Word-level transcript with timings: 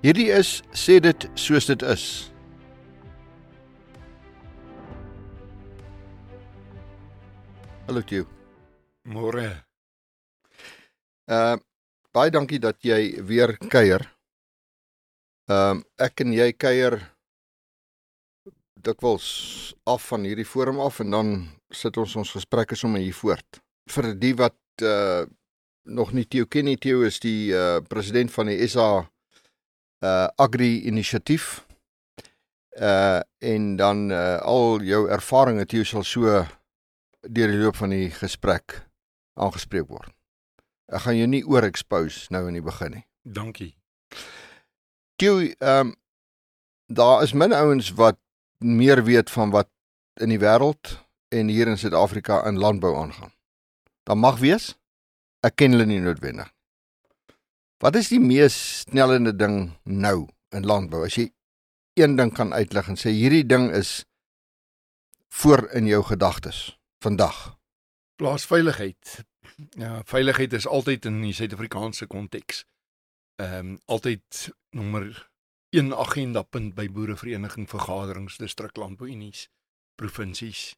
Hierdie 0.00 0.30
is 0.32 0.62
sê 0.72 0.94
dit 1.04 1.24
soos 1.36 1.66
dit 1.68 1.82
is. 1.84 2.04
Hallo 7.84 8.00
Tjeu. 8.08 8.24
Môre. 9.04 9.44
Uh 11.28 11.60
baie 12.16 12.32
dankie 12.32 12.62
dat 12.64 12.80
jy 12.80 13.20
weer 13.28 13.52
kuier. 13.60 14.06
Ehm 15.52 15.84
uh, 15.84 16.06
ek 16.08 16.24
en 16.24 16.32
jy 16.32 16.48
kuier 16.56 16.96
dikwels 18.80 19.28
af 19.84 20.08
van 20.14 20.24
hierdie 20.24 20.48
forum 20.48 20.80
af 20.80 21.04
en 21.04 21.12
dan 21.12 21.36
sit 21.68 22.00
ons 22.00 22.16
ons 22.24 22.36
gesprekke 22.40 22.72
sommer 22.72 23.04
hier 23.04 23.20
voort. 23.20 23.60
Vir 23.92 24.14
die 24.16 24.32
wat 24.32 24.56
uh 24.80 25.28
nog 25.84 26.16
nie 26.16 26.24
Theo 26.24 26.48
ken 26.48 26.70
nie, 26.72 26.80
Theo 26.80 27.04
is 27.04 27.20
die 27.20 27.52
uh 27.52 27.84
president 27.84 28.32
van 28.32 28.48
die 28.48 28.64
SA 28.64 29.10
uh 30.00 30.28
Agri 30.36 30.82
Inisiatief. 30.88 31.66
Uh 32.76 33.20
en 33.38 33.76
dan 33.76 34.10
uh 34.10 34.38
al 34.38 34.80
jou 34.82 35.08
ervarings 35.10 35.60
het 35.60 35.72
jy 35.72 35.84
sal 35.84 36.04
so 36.04 36.46
deur 37.20 37.52
die 37.52 37.60
loop 37.60 37.76
van 37.76 37.92
die 37.92 38.10
gesprek 38.10 38.80
aangespreek 39.40 39.88
word. 39.88 40.12
Ek 40.90 41.04
gaan 41.04 41.18
jou 41.18 41.28
nie 41.30 41.44
oor 41.46 41.66
expose 41.68 42.26
nou 42.34 42.46
in 42.48 42.58
die 42.58 42.64
begin 42.64 42.98
nie. 42.98 43.04
Dankie. 43.22 43.74
Jy 45.20 45.54
ehm 45.58 45.92
um, 45.92 45.96
daar 46.90 47.22
is 47.22 47.32
min 47.32 47.52
ouens 47.54 47.92
wat 47.94 48.18
meer 48.58 49.04
weet 49.04 49.30
van 49.30 49.52
wat 49.54 49.68
in 50.20 50.32
die 50.32 50.40
wêreld 50.40 50.96
en 51.30 51.48
hier 51.48 51.68
in 51.70 51.78
Suid-Afrika 51.78 52.40
in 52.48 52.58
landbou 52.58 52.96
aangaan. 52.96 53.30
Dan 54.02 54.18
mag 54.18 54.40
wees. 54.40 54.74
Ek 55.46 55.54
ken 55.56 55.76
hulle 55.76 55.86
nie 55.86 56.00
noodwendig. 56.02 56.50
Wat 57.80 57.96
is 57.96 58.10
die 58.12 58.20
mees 58.20 58.56
snellende 58.82 59.32
ding 59.32 59.70
nou 59.88 60.28
in 60.52 60.66
landbou? 60.68 61.06
As 61.06 61.14
jy 61.16 61.30
een 61.96 62.18
ding 62.18 62.32
kan 62.36 62.52
uitlig 62.52 62.90
en 62.92 62.98
sê 63.00 63.12
hierdie 63.16 63.46
ding 63.48 63.70
is 63.72 64.04
voor 65.32 65.64
in 65.72 65.88
jou 65.88 66.02
gedagtes 66.04 66.76
vandag. 67.00 67.38
Plaasveiligheid. 68.20 69.24
Ja, 69.80 70.02
veiligheid 70.04 70.52
is 70.52 70.68
altyd 70.68 71.08
in 71.08 71.22
die 71.24 71.32
Suid-Afrikaanse 71.32 72.06
konteks. 72.06 72.66
Ehm 73.40 73.72
um, 73.72 73.72
altyd 73.88 74.50
nommer 74.76 75.08
1 75.72 75.96
agenda 75.96 76.42
punt 76.42 76.74
by 76.76 76.88
boerevereniging 76.92 77.68
vergaderings, 77.68 78.36
distrik 78.36 78.76
landbouunies, 78.76 79.48
provinsies. 79.96 80.76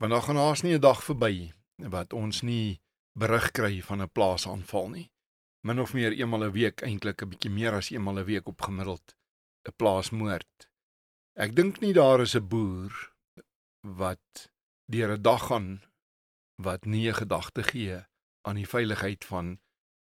Want 0.00 0.16
daar 0.16 0.22
gaan 0.22 0.40
haas 0.40 0.62
nie 0.62 0.74
'n 0.74 0.80
dag 0.80 1.04
verby 1.04 1.52
wat 1.76 2.12
ons 2.12 2.40
nie 2.42 2.80
berig 3.12 3.50
kry 3.50 3.82
van 3.82 4.00
'n 4.02 4.12
plaasaanval 4.12 4.88
nie 4.88 5.10
min 5.60 5.80
of 5.80 5.92
meer 5.92 6.12
eenmal 6.12 6.44
'n 6.44 6.52
week 6.52 6.82
eintlik 6.82 7.22
'n 7.22 7.30
bietjie 7.30 7.50
meer 7.50 7.74
as 7.74 7.90
eenmal 7.90 8.18
'n 8.18 8.24
week 8.24 8.46
op 8.48 8.60
gemiddeld 8.62 9.14
'n 9.68 9.76
plaasmoord. 9.76 10.68
Ek 11.34 11.54
dink 11.56 11.80
nie 11.80 11.92
daar 11.92 12.20
is 12.20 12.34
'n 12.36 12.48
boer 12.48 12.92
wat 13.80 14.50
deur 14.86 15.12
'n 15.16 15.22
dag 15.22 15.46
gaan 15.46 15.82
wat 16.56 16.84
nie 16.84 17.08
'n 17.08 17.20
gedagte 17.22 17.62
gee 17.62 18.04
aan 18.42 18.56
die 18.56 18.68
veiligheid 18.68 19.24
van 19.24 19.60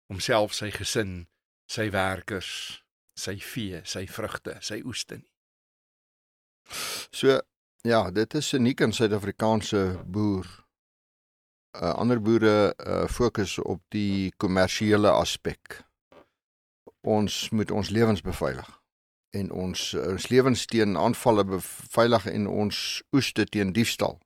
homself, 0.06 0.52
sy 0.54 0.70
gesin, 0.70 1.28
sy 1.66 1.90
werkers, 1.90 2.82
sy 3.16 3.38
vee, 3.38 3.80
sy 3.84 4.06
vrugte, 4.06 4.56
sy 4.60 4.82
oeste 4.84 5.16
nie. 5.16 5.32
So 7.10 7.40
ja, 7.82 8.10
dit 8.10 8.34
is 8.34 8.52
uniek 8.52 8.80
in 8.80 8.92
Suid-Afrikaanse 8.92 10.02
boer 10.06 10.63
uh, 11.74 11.94
ander 11.94 12.20
boere 12.22 12.74
uh, 12.74 13.04
fokus 13.08 13.58
op 13.58 13.82
die 13.94 14.32
kommersiële 14.36 15.10
aspek. 15.10 15.82
Ons 17.00 17.50
moet 17.50 17.70
ons 17.70 17.90
lewens 17.90 18.22
beveilig 18.24 18.70
en 19.34 19.50
ons 19.50 19.80
ons 19.98 20.28
lewens 20.30 20.66
teen 20.70 20.96
aanvalle 20.96 21.44
beveilig 21.44 22.28
en 22.30 22.46
ons 22.46 23.02
oeste 23.16 23.46
teen 23.50 23.72
diefstal. 23.74 24.20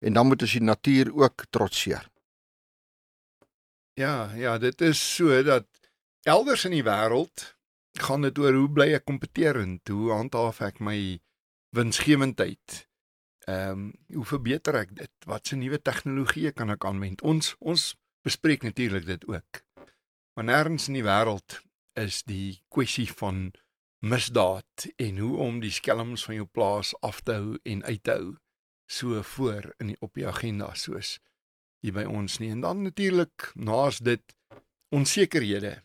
En 0.00 0.14
dan 0.14 0.28
moet 0.30 0.42
ons 0.42 0.54
die 0.54 0.62
natuur 0.62 1.10
ook 1.14 1.48
trotseer. 1.50 2.06
Ja, 3.98 4.30
ja, 4.36 4.58
dit 4.58 4.80
is 4.80 5.00
so 5.14 5.42
dat 5.42 5.66
elders 6.22 6.64
in 6.68 6.76
die 6.76 6.84
wêreld 6.84 7.56
gaan 7.98 8.22
dit 8.22 8.38
oor 8.38 8.52
hoe 8.52 8.68
bly 8.70 8.90
ek 8.98 9.06
kompeterend, 9.08 9.88
hoe 9.88 10.12
handhaaf 10.12 10.60
ek 10.60 10.82
my 10.84 10.98
winsgewendheid 11.76 12.85
Ehm 13.46 13.70
um, 13.70 13.92
hoe 14.14 14.24
verbeter 14.26 14.74
ek 14.74 14.96
dit? 14.98 15.12
Watse 15.30 15.56
nuwe 15.56 15.78
tegnologieë 15.78 16.50
kan 16.52 16.72
ek 16.74 16.84
aanwend? 16.88 17.22
Ons 17.22 17.54
ons 17.58 17.92
bespreek 18.26 18.66
natuurlik 18.66 19.06
dit 19.06 19.26
ook. 19.30 19.60
Maar 20.34 20.48
nêrens 20.48 20.88
in 20.90 20.98
die 20.98 21.06
wêreld 21.06 21.60
is 21.94 22.24
die 22.26 22.58
kwessie 22.74 23.06
van 23.20 23.52
misdaad 24.02 24.88
en 24.96 25.22
hoe 25.22 25.36
om 25.46 25.60
die 25.62 25.70
skelms 25.70 26.26
van 26.26 26.40
jou 26.40 26.48
plaas 26.58 26.90
af 27.06 27.22
te 27.22 27.38
hou 27.38 27.54
en 27.62 27.84
uit 27.86 28.02
te 28.02 28.18
hou 28.18 28.34
so 28.86 29.22
voor 29.22 29.72
in 29.78 29.94
die 29.94 30.00
op 30.00 30.14
die 30.18 30.26
agenda 30.26 30.72
soos 30.74 31.16
hier 31.82 31.94
by 31.94 32.04
ons 32.10 32.38
nie. 32.42 32.50
En 32.50 32.66
dan 32.66 32.82
natuurlik 32.82 33.50
naas 33.54 34.02
dit 34.02 34.34
onsekerhede 34.94 35.76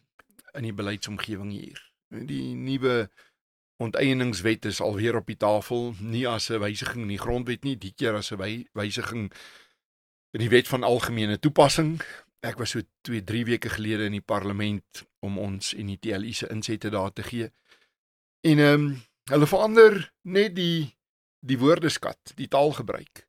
in 0.57 0.66
die 0.67 0.75
beleidsomgewing 0.75 1.51
hier. 1.53 1.79
Die 2.09 2.55
nuwe 2.55 3.09
onteieningswet 3.81 4.66
is 4.69 4.81
alweer 4.81 5.18
op 5.18 5.28
die 5.30 5.38
tafel, 5.38 5.94
nie 6.00 6.28
as 6.28 6.50
'n 6.50 6.59
wysiging 6.62 7.02
in 7.03 7.14
die 7.16 7.24
grondwet 7.25 7.64
nie, 7.64 7.75
die 7.75 7.94
keer 7.96 8.16
as 8.16 8.31
'n 8.31 8.68
wysiging 8.74 9.31
in 10.31 10.40
die 10.40 10.50
wet 10.50 10.68
van 10.68 10.84
algemene 10.84 11.40
toepassing. 11.40 12.02
Ek 12.41 12.58
was 12.58 12.70
so 12.70 12.81
2, 13.02 13.24
3 13.24 13.46
weke 13.46 13.70
gelede 13.70 14.06
in 14.06 14.12
die 14.18 14.28
parlement 14.34 15.06
om 15.20 15.38
ons 15.38 15.74
en 15.74 15.88
die 15.88 16.00
TLI 16.00 16.34
se 16.34 16.47
insette 16.50 16.90
daar 16.90 17.14
te 17.14 17.24
gee. 17.24 17.52
En 18.41 18.59
ehm 18.59 18.74
um, 18.74 19.02
hulle 19.30 19.47
verander 19.47 20.12
net 20.22 20.56
die 20.56 20.97
die 21.40 21.58
woordeskat, 21.58 22.34
die 22.36 22.47
taalgebruik. 22.47 23.28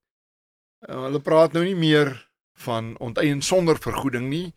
Uh, 0.88 1.04
hulle 1.06 1.20
praat 1.20 1.52
nou 1.52 1.64
nie 1.64 1.76
meer 1.76 2.30
van 2.64 2.96
onteien 2.98 3.42
sonder 3.42 3.78
vergoeding 3.80 4.28
nie, 4.28 4.52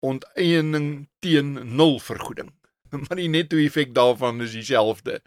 onteiening 0.00 1.08
teen 1.18 1.76
nul 1.76 1.98
vergoeding. 2.00 2.52
maar 3.04 3.16
die 3.16 3.28
netto 3.28 3.56
effek 3.56 3.94
daarvan 3.94 4.40
is 4.42 4.52
dieselfde. 4.52 5.20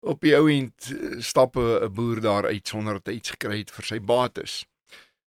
Op 0.00 0.20
die 0.20 0.36
ou 0.36 0.46
end 0.50 0.90
eh, 0.92 1.20
stap 1.20 1.56
'n 1.56 1.92
boer 1.92 2.20
daar 2.20 2.46
uit 2.46 2.68
sonder 2.68 3.00
dat 3.00 3.06
hy 3.06 3.18
iets 3.20 3.30
gekry 3.30 3.58
het 3.58 3.70
vir 3.70 3.84
sy 3.84 4.00
bates. 4.00 4.64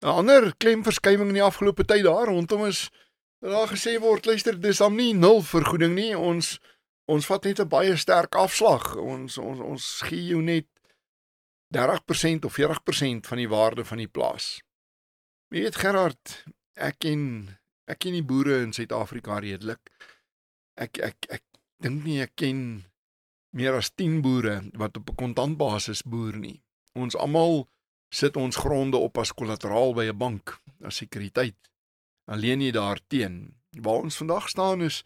'n 0.01 0.07
Ander 0.07 0.53
klemverskywing 0.57 1.29
in 1.29 1.39
die 1.39 1.49
afgelope 1.49 1.85
tyd 1.85 2.03
daar 2.03 2.27
rondom 2.27 2.65
is 2.65 2.89
daar 3.41 3.67
gesê 3.67 3.99
word, 3.99 4.25
luister, 4.25 4.59
dis 4.59 4.79
hom 4.79 4.95
nie 4.95 5.13
nul 5.13 5.41
vergoeding 5.41 5.95
nie. 5.95 6.17
Ons 6.17 6.59
ons 7.05 7.25
vat 7.25 7.43
net 7.43 7.59
'n 7.59 7.67
baie 7.67 7.95
sterk 7.97 8.35
afslag. 8.35 8.95
Ons 8.95 9.37
ons 9.37 9.59
ons 9.59 10.01
gee 10.01 10.25
jou 10.25 10.41
net 10.41 10.67
30% 11.73 12.45
of 12.45 12.53
40% 12.53 13.27
van 13.27 13.37
die 13.37 13.49
waarde 13.49 13.85
van 13.85 13.97
die 13.97 14.07
plaas. 14.07 14.61
Jy 15.51 15.61
weet 15.61 15.75
Gerard, 15.75 16.43
ek 16.75 16.99
ken 16.99 17.57
ek 17.85 17.99
ken 17.99 18.13
die 18.13 18.23
boere 18.23 18.61
in 18.61 18.73
Suid-Afrika 18.73 19.39
redelik. 19.39 19.89
Ek 20.75 20.97
ek 20.97 21.27
ek 21.29 21.43
dink 21.81 22.03
nie 22.05 22.21
ek 22.21 22.35
ken 22.35 22.83
meer 23.57 23.75
as 23.77 23.91
10 23.97 24.21
boere 24.21 24.61
wat 24.79 24.97
op 24.97 25.09
'n 25.09 25.15
kontantbasis 25.23 26.03
boer 26.03 26.37
nie. 26.37 26.61
Ons 26.93 27.15
almal 27.15 27.67
sit 28.09 28.35
ons 28.35 28.55
gronde 28.55 28.97
op 28.97 29.17
as 29.17 29.33
kollateraal 29.33 29.93
by 29.93 30.05
'n 30.09 30.17
bank 30.17 30.61
as 30.83 30.95
sekuriteit. 30.95 31.57
Alleen 32.25 32.59
nie 32.59 32.71
daarteen. 32.71 33.55
Waar 33.71 34.03
ons 34.03 34.17
vandag 34.17 34.49
staan 34.49 34.81
is 34.81 35.03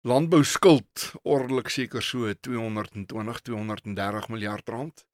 landbou 0.00 0.44
skuld 0.44 1.12
ordelik 1.22 1.68
seker 1.68 2.02
so 2.02 2.32
220 2.34 3.40
230 3.42 4.28
miljard 4.28 4.68
rand. 4.68 5.06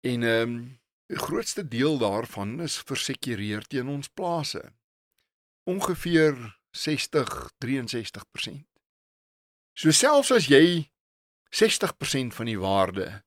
En 0.00 0.22
ehm 0.22 0.48
um, 0.48 0.80
die 1.06 1.18
grootste 1.18 1.68
deel 1.68 1.98
daarvan 1.98 2.60
is 2.60 2.78
versekureer 2.78 3.66
teen 3.66 3.88
ons 3.88 4.08
plase. 4.08 4.72
Ongeveer 5.64 6.58
60 6.70 7.52
63%. 7.58 8.71
So 9.72 9.90
selfs 9.90 10.32
as 10.34 10.48
jy 10.52 10.90
60% 11.52 12.36
van 12.36 12.48
die 12.48 12.58
waarde 12.60 13.22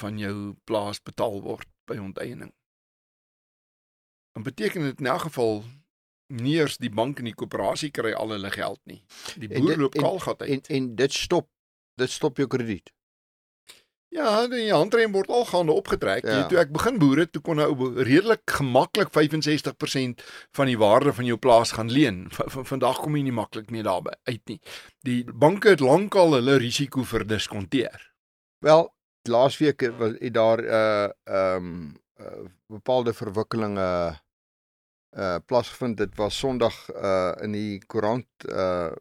van 0.00 0.18
jou 0.18 0.54
plaas 0.66 1.02
betaal 1.02 1.40
word 1.42 1.68
by 1.86 1.98
onteiening. 2.02 2.52
Dan 4.34 4.42
beteken 4.42 4.82
dit 4.82 5.00
in 5.00 5.06
elk 5.06 5.28
geval 5.28 5.62
nie 6.34 6.56
eers 6.58 6.78
die 6.82 6.90
bank 6.90 7.20
en 7.20 7.28
die 7.28 7.36
koöperasie 7.36 7.92
kry 7.94 8.14
al 8.16 8.34
hulle 8.34 8.50
geld 8.50 8.80
nie. 8.90 9.02
Die 9.38 9.50
boer 9.50 9.78
loop 9.78 9.98
kaalgat 9.98 10.42
uit. 10.42 10.50
En 10.50 10.76
en 10.76 10.94
dit 10.98 11.12
stop 11.12 11.50
dit 12.00 12.10
stop 12.10 12.40
jou 12.42 12.48
krediet. 12.50 12.90
Ja, 14.14 14.46
die 14.46 14.68
handrem 14.70 15.10
word 15.10 15.30
al 15.34 15.42
gaande 15.48 15.74
opgetrek. 15.74 16.22
Ja. 16.22 16.44
Toe 16.46 16.60
ek 16.62 16.70
begin 16.74 17.00
boere, 17.02 17.24
toe 17.26 17.40
kon 17.42 17.58
'n 17.58 17.66
ou 17.66 17.88
redelik 17.98 18.46
gemaklik 18.46 19.10
65% 19.10 20.22
van 20.54 20.66
die 20.70 20.78
waarde 20.78 21.12
van 21.12 21.26
jou 21.26 21.36
plaas 21.36 21.72
gaan 21.74 21.90
leen. 21.90 22.28
V 22.30 22.62
vandag 22.62 23.00
kom 23.02 23.16
jy 23.16 23.22
nie 23.26 23.34
maklik 23.34 23.70
meer 23.74 23.82
daarby 23.82 24.14
uit 24.30 24.42
nie. 24.46 24.60
Die 25.02 25.24
banke 25.24 25.74
het 25.74 25.80
lankal 25.80 26.38
hulle 26.38 26.58
risiko 26.62 27.02
verdiskonteer. 27.02 28.12
Wel, 28.62 28.86
laasweek 29.28 29.82
was 29.98 30.12
daar 30.30 30.62
'n 30.62 30.70
uh, 30.70 31.10
ehm 31.24 31.66
um, 31.66 31.96
uh, 32.20 32.46
bepaalde 32.66 33.12
verwikkelinge 33.12 34.20
uh 35.18 35.38
plaasgevind. 35.46 35.96
Dit 35.96 36.14
was 36.16 36.38
Sondag 36.38 36.88
uh 36.90 37.34
in 37.42 37.52
die 37.52 37.82
koerant 37.86 38.30
uh 38.46 38.94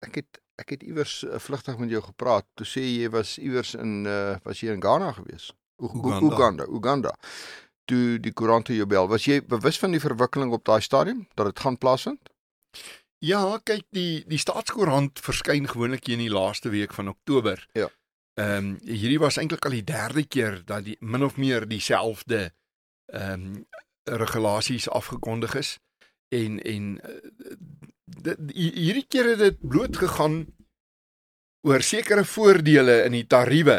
ek 0.00 0.14
het 0.14 0.40
ek 0.62 0.74
het 0.76 0.82
iewers 0.82 1.22
uh, 1.22 1.38
vlugtig 1.42 1.78
met 1.78 1.90
jou 1.90 2.02
gepraat. 2.02 2.46
Toe 2.54 2.66
sê 2.66 2.82
jy 2.84 3.10
was 3.12 3.36
iewers 3.38 3.74
in 3.74 4.06
uh 4.06 4.36
was 4.44 4.60
jy 4.60 4.72
in 4.74 4.82
Ghana 4.82 5.12
gewees? 5.18 5.52
Uganda. 5.82 6.26
Uganda, 6.26 6.66
Uganda. 6.68 7.14
Toe 7.84 8.18
die 8.20 8.32
koerante 8.32 8.74
jou 8.74 8.86
bel, 8.86 9.08
was 9.08 9.26
jy 9.28 9.42
bewus 9.44 9.78
van 9.78 9.92
die 9.94 10.00
verwikkeling 10.00 10.52
op 10.52 10.64
daai 10.64 10.80
stadium 10.80 11.26
dat 11.34 11.52
dit 11.52 11.60
gaan 11.60 11.78
plaasvind? 11.78 12.32
Ja, 13.24 13.58
kyk 13.64 13.84
die 13.96 14.24
die 14.28 14.40
staatskoerant 14.40 15.20
verskyn 15.24 15.68
gewoonlik 15.68 16.08
in 16.12 16.20
die 16.24 16.32
laaste 16.32 16.72
week 16.72 16.92
van 16.96 17.08
Oktober. 17.08 17.62
Ja. 17.72 17.88
Ehm 18.36 18.56
um, 18.56 18.78
hierdie 18.84 19.20
was 19.20 19.38
eintlik 19.40 19.64
al 19.64 19.78
die 19.78 19.84
derde 19.84 20.24
keer 20.24 20.60
dat 20.64 20.84
die 20.84 20.96
min 21.00 21.24
of 21.24 21.36
meer 21.36 21.68
dieselfde 21.68 22.50
ehm 23.06 23.32
um, 23.32 23.66
regulasies 24.06 24.88
afgekondig 24.88 25.54
is 25.54 25.78
en 26.28 26.60
en 26.62 27.00
uh, 27.00 27.56
hierdie 28.24 29.06
keer 29.08 29.32
het 29.34 29.38
dit 29.38 29.58
bloot 29.60 29.96
gegaan 29.96 30.46
oor 31.66 31.82
sekere 31.82 32.22
voordele 32.24 33.00
in 33.06 33.16
die 33.16 33.26
tariewe 33.26 33.78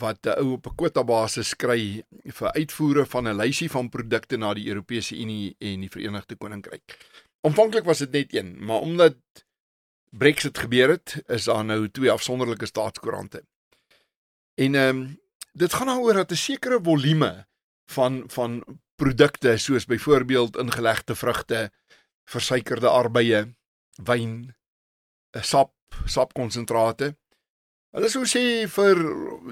wat 0.00 0.26
'n 0.26 0.36
ou 0.42 0.52
op 0.56 0.66
'n 0.66 0.76
kwota 0.76 1.04
basis 1.04 1.54
kry 1.56 2.04
vir 2.38 2.52
uitvoere 2.52 3.06
van 3.06 3.28
'n 3.28 3.36
lysie 3.36 3.70
van 3.70 3.88
produkte 3.88 4.36
na 4.36 4.54
die 4.54 4.68
Europese 4.68 5.16
Unie 5.16 5.56
en 5.58 5.80
die 5.80 5.90
Verenigde 5.90 6.36
Koninkryk. 6.36 6.98
Aanvanklik 7.40 7.84
was 7.84 7.98
dit 7.98 8.12
net 8.12 8.34
een, 8.34 8.56
maar 8.64 8.80
omdat 8.80 9.16
Brexit 10.10 10.58
gebeur 10.58 10.88
het, 10.88 11.22
is 11.26 11.44
daar 11.44 11.64
nou 11.64 11.88
twee 11.90 12.10
afsonderlike 12.10 12.66
staatskoerante. 12.66 13.44
En 14.54 14.74
ehm 14.74 14.96
um, 14.96 15.20
dit 15.52 15.72
gaan 15.72 15.86
daaroor 15.86 16.14
dat 16.14 16.30
'n 16.30 16.34
sekere 16.34 16.78
volume 16.82 17.46
van 17.86 18.24
van 18.26 18.64
produkte 18.96 19.56
soos 19.56 19.84
byvoorbeeld 19.84 20.56
ingelegde 20.56 21.14
vrugte, 21.14 21.70
versuikerde 22.26 22.90
arbeie, 22.90 23.46
wyn, 23.98 24.54
'n 25.36 25.42
sap, 25.42 25.72
sapkonsentrate. 26.06 27.14
Hulle 27.96 28.08
sou 28.12 28.26
sê 28.28 28.66
vir 28.68 28.98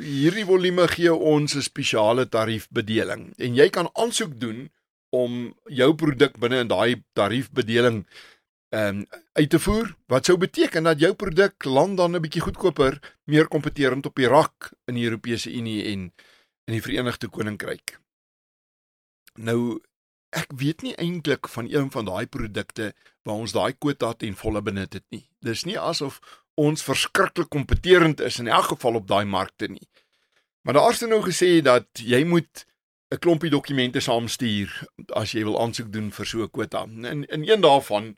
hierdie 0.02 0.44
volume 0.44 0.86
gee 0.88 1.12
ons 1.12 1.56
'n 1.56 1.62
spesiale 1.62 2.26
tariefbedeling 2.26 3.32
en 3.38 3.54
jy 3.54 3.68
kan 3.70 3.88
aansoek 3.94 4.38
doen 4.40 4.70
om 5.14 5.54
jou 5.70 5.94
produk 5.94 6.38
binne 6.42 6.60
in 6.64 6.68
daai 6.68 7.02
tariefbedeling 7.14 8.04
ehm 8.74 9.00
um, 9.00 9.06
uit 9.38 9.50
te 9.50 9.58
voer 9.58 9.94
wat 10.12 10.26
sou 10.26 10.36
beteken 10.36 10.84
dat 10.88 11.00
jou 11.00 11.12
produk 11.14 11.64
land 11.64 11.96
dan 11.96 12.16
'n 12.16 12.22
bietjie 12.22 12.42
goedkoper, 12.42 12.98
meer 13.24 13.48
kompeterend 13.48 14.06
op 14.06 14.16
die 14.16 14.28
rak 14.28 14.72
in 14.86 14.94
die 14.94 15.04
Europese 15.04 15.50
Unie 15.50 15.82
en 15.92 16.12
in 16.66 16.72
die 16.74 16.82
Verenigde 16.82 17.28
Koninkryk. 17.28 18.00
Nou 19.34 19.80
ek 20.34 20.52
weet 20.60 20.82
nie 20.82 20.94
eintlik 21.00 21.48
van 21.48 21.68
een 21.70 21.90
van 21.94 22.04
daai 22.08 22.26
produkte 22.26 22.92
waar 23.22 23.42
ons 23.44 23.54
daai 23.54 23.72
kwota 23.72 24.12
ten 24.18 24.36
volle 24.36 24.62
benut 24.62 24.92
het 24.92 25.04
nie. 25.14 25.24
Dis 25.40 25.64
nie 25.64 25.78
asof 25.78 26.20
ons 26.54 26.84
verskriklik 26.86 27.50
kompeterend 27.50 28.20
is 28.20 28.38
in 28.42 28.48
elk 28.48 28.74
geval 28.74 29.00
op 29.00 29.08
daai 29.08 29.24
markte 29.24 29.68
nie. 29.68 29.88
Maar 30.64 30.78
daar 30.78 30.90
is 30.90 31.00
nou 31.00 31.22
gesê 31.22 31.60
dat 31.62 31.88
jy 32.00 32.24
moet 32.24 32.66
'n 33.12 33.18
klompie 33.18 33.50
dokumente 33.50 34.00
saamstuur 34.00 34.70
as 35.14 35.32
jy 35.32 35.44
wil 35.44 35.60
aansoek 35.60 35.92
doen 35.92 36.10
vir 36.10 36.26
so 36.26 36.42
'n 36.42 36.50
kwota. 36.50 36.82
En 36.82 37.24
in 37.24 37.48
een 37.48 37.60
daarvan 37.60 38.16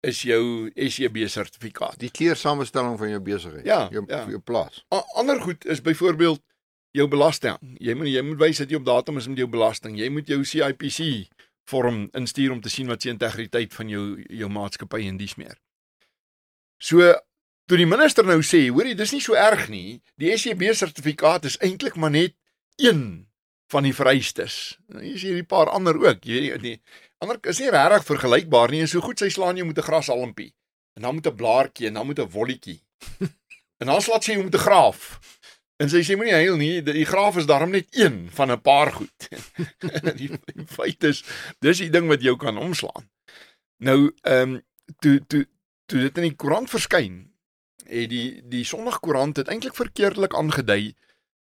is 0.00 0.22
jou 0.22 0.70
SEB 0.74 1.16
sertifikaat. 1.28 1.98
Die 1.98 2.10
kleursamestelling 2.10 2.98
van 2.98 3.08
jou 3.08 3.20
besigheid, 3.20 3.64
ja, 3.64 3.88
jou 3.90 4.04
ja. 4.06 4.26
jou 4.28 4.38
plaas. 4.38 4.84
A 4.94 5.02
ander 5.14 5.40
goed 5.40 5.66
is 5.66 5.82
byvoorbeeld 5.82 6.42
jou 6.90 7.08
belasting. 7.08 7.56
Jy 7.78 7.94
moet 7.94 8.08
jy 8.08 8.22
moet 8.22 8.38
wys 8.38 8.58
dat 8.62 8.70
jy 8.70 8.76
op 8.76 8.84
datum 8.84 9.16
is 9.16 9.28
met 9.28 9.38
jou 9.38 9.48
belasting. 9.48 9.98
Jy 9.98 10.08
moet 10.10 10.28
jou 10.28 10.44
CIPC 10.44 11.28
vorm 11.70 12.08
instuur 12.14 12.52
om 12.52 12.60
te 12.60 12.70
sien 12.70 12.88
wat 12.90 13.02
se 13.02 13.12
integriteit 13.12 13.74
van 13.74 13.88
jou 13.88 14.04
jou 14.28 14.50
maatskappy 14.50 15.06
en 15.08 15.18
dies 15.20 15.36
meer. 15.36 15.56
So 16.78 17.14
toe 17.66 17.78
die 17.80 17.88
minister 17.88 18.26
nou 18.26 18.42
sê, 18.46 18.68
hoorie, 18.70 18.94
dis 18.94 19.12
nie 19.12 19.22
so 19.24 19.34
erg 19.34 19.68
nie. 19.68 20.00
Die 20.20 20.30
SEB 20.38 20.68
sertifikaat 20.72 21.44
is 21.44 21.58
eintlik 21.58 21.96
maar 21.96 22.14
net 22.14 22.36
een 22.76 23.26
van 23.72 23.86
die 23.86 23.94
vereistes. 23.94 24.76
Nou 24.92 25.02
hier 25.02 25.14
is 25.14 25.22
hier 25.22 25.38
'n 25.38 25.46
paar 25.46 25.70
ander 25.70 25.96
ook. 25.98 26.24
Jy 26.24 26.40
weet 26.40 26.62
die 26.62 26.80
ander 27.18 27.38
is 27.42 27.58
nie 27.58 27.70
regtig 27.70 28.04
vergelykbaar 28.04 28.70
nie. 28.70 28.86
So 28.86 29.00
goed 29.00 29.18
sy 29.18 29.28
slaan 29.28 29.56
jy 29.56 29.64
met 29.64 29.78
'n 29.78 29.82
grashalmpie 29.82 30.54
en 30.96 31.02
dan 31.02 31.14
met 31.14 31.26
'n 31.26 31.34
blaartjie 31.34 31.86
en 31.86 31.94
dan 31.94 32.06
met 32.06 32.18
'n 32.18 32.30
wolletjie. 32.30 32.80
en 33.80 33.86
dan 33.86 34.02
slaat 34.02 34.24
sy 34.24 34.32
jy 34.32 34.42
met 34.42 34.54
'n 34.54 34.58
graaf. 34.58 35.18
En 35.76 35.90
sy 35.92 36.00
sê 36.06 36.16
moenie 36.16 36.36
huil 36.38 36.56
nie, 36.56 36.82
die, 36.84 37.04
graaf 37.04 37.36
is 37.36 37.48
daarom 37.48 37.74
net 37.74 37.92
een 37.92 38.28
van 38.32 38.52
'n 38.52 38.60
paar 38.60 38.92
goed. 38.92 39.28
die, 40.20 40.30
die 40.48 40.66
feit 40.66 41.04
is 41.04 41.24
dis 41.60 41.84
die 41.84 41.90
ding 41.90 42.08
wat 42.08 42.22
jou 42.22 42.36
kan 42.36 42.56
omslaan. 42.58 43.10
Nou 43.84 44.12
ehm 44.22 44.56
um, 44.56 44.62
toe 44.98 45.20
toe 45.26 45.44
toe 45.86 46.00
dit 46.00 46.16
in 46.16 46.28
die 46.30 46.36
koerant 46.36 46.70
verskyn, 46.70 47.36
het 47.84 48.08
die 48.10 48.42
die 48.48 48.64
Sondagkoerant 48.64 49.34
dit 49.34 49.48
eintlik 49.48 49.76
verkeerdelik 49.76 50.34
aangedui 50.34 50.94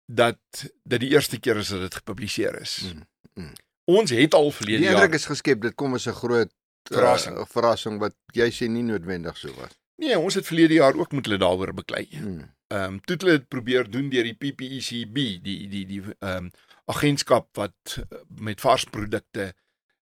dat 0.07 0.41
dit 0.85 1.01
die 1.01 1.13
eerste 1.13 1.41
keer 1.41 1.57
is 1.57 1.69
dat 1.69 1.81
dit 1.81 1.95
gepubliseer 1.95 2.61
is. 2.61 2.81
Mm, 2.83 3.07
mm. 3.35 3.53
Ons 3.85 4.11
het 4.11 4.35
al 4.35 4.51
verlede 4.51 4.83
jaar. 4.83 4.95
Die 4.95 5.03
indruk 5.03 5.21
is 5.21 5.29
geskep 5.29 5.63
dit 5.63 5.75
kom 5.75 5.95
as 5.95 6.07
'n 6.09 6.17
groot 6.17 6.53
verrassing, 6.89 7.37
uh, 7.37 7.45
verrassing 7.49 7.99
wat 7.99 8.15
jy 8.33 8.51
sê 8.51 8.69
nie 8.69 8.83
noodwendig 8.83 9.37
so 9.37 9.53
was. 9.61 9.77
Nee, 9.97 10.19
ons 10.19 10.35
het 10.35 10.47
verlede 10.47 10.75
jaar 10.75 10.95
ook 10.95 11.13
met 11.13 11.27
hulle 11.27 11.39
daaroor 11.39 11.75
beklei. 11.75 12.09
Mm. 12.11 12.54
Ehm 12.75 12.95
um, 12.95 13.01
toe 13.07 13.17
hulle 13.21 13.37
dit 13.39 13.49
probeer 13.49 13.91
doen 13.91 14.09
deur 14.11 14.27
die 14.27 14.35
PPECB, 14.35 15.19
die 15.45 15.59
die 15.71 15.85
die 15.87 16.01
ehm 16.03 16.47
um, 16.47 16.51
agentskap 16.91 17.47
wat 17.59 17.99
uh, 17.99 18.23
met 18.49 18.61
vars 18.61 18.85
produkte 18.85 19.53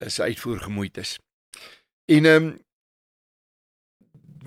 is 0.04 0.20
uitvoer 0.20 0.62
gemoeid 0.64 0.96
is. 1.02 1.18
En 2.04 2.24
ehm 2.24 2.46
um, 2.46 2.54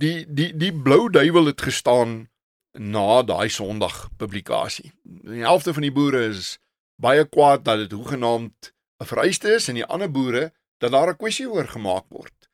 die 0.01 0.25
die 0.39 0.49
die 0.57 0.73
blou 0.73 1.09
duiwel 1.09 1.51
het 1.51 1.61
gestaan 1.61 2.29
na 2.71 3.21
daai 3.23 3.49
Sondag 3.49 4.07
publikasie. 4.17 4.91
Die 5.03 5.43
helfte 5.43 5.73
van 5.73 5.85
die 5.85 5.93
boere 5.93 6.23
is 6.31 6.57
baie 7.01 7.27
kwaad 7.27 7.65
dat 7.65 7.83
dit 7.83 7.91
hoegenaamd 7.91 8.73
'n 9.03 9.11
vereiste 9.11 9.53
is 9.53 9.67
en 9.67 9.75
die 9.75 9.85
ander 9.85 10.11
boere 10.11 10.53
dat 10.77 10.91
daar 10.91 11.13
'n 11.13 11.21
kwessie 11.21 11.49
oor 11.49 11.67
gemaak 11.67 12.05
word. 12.09 12.49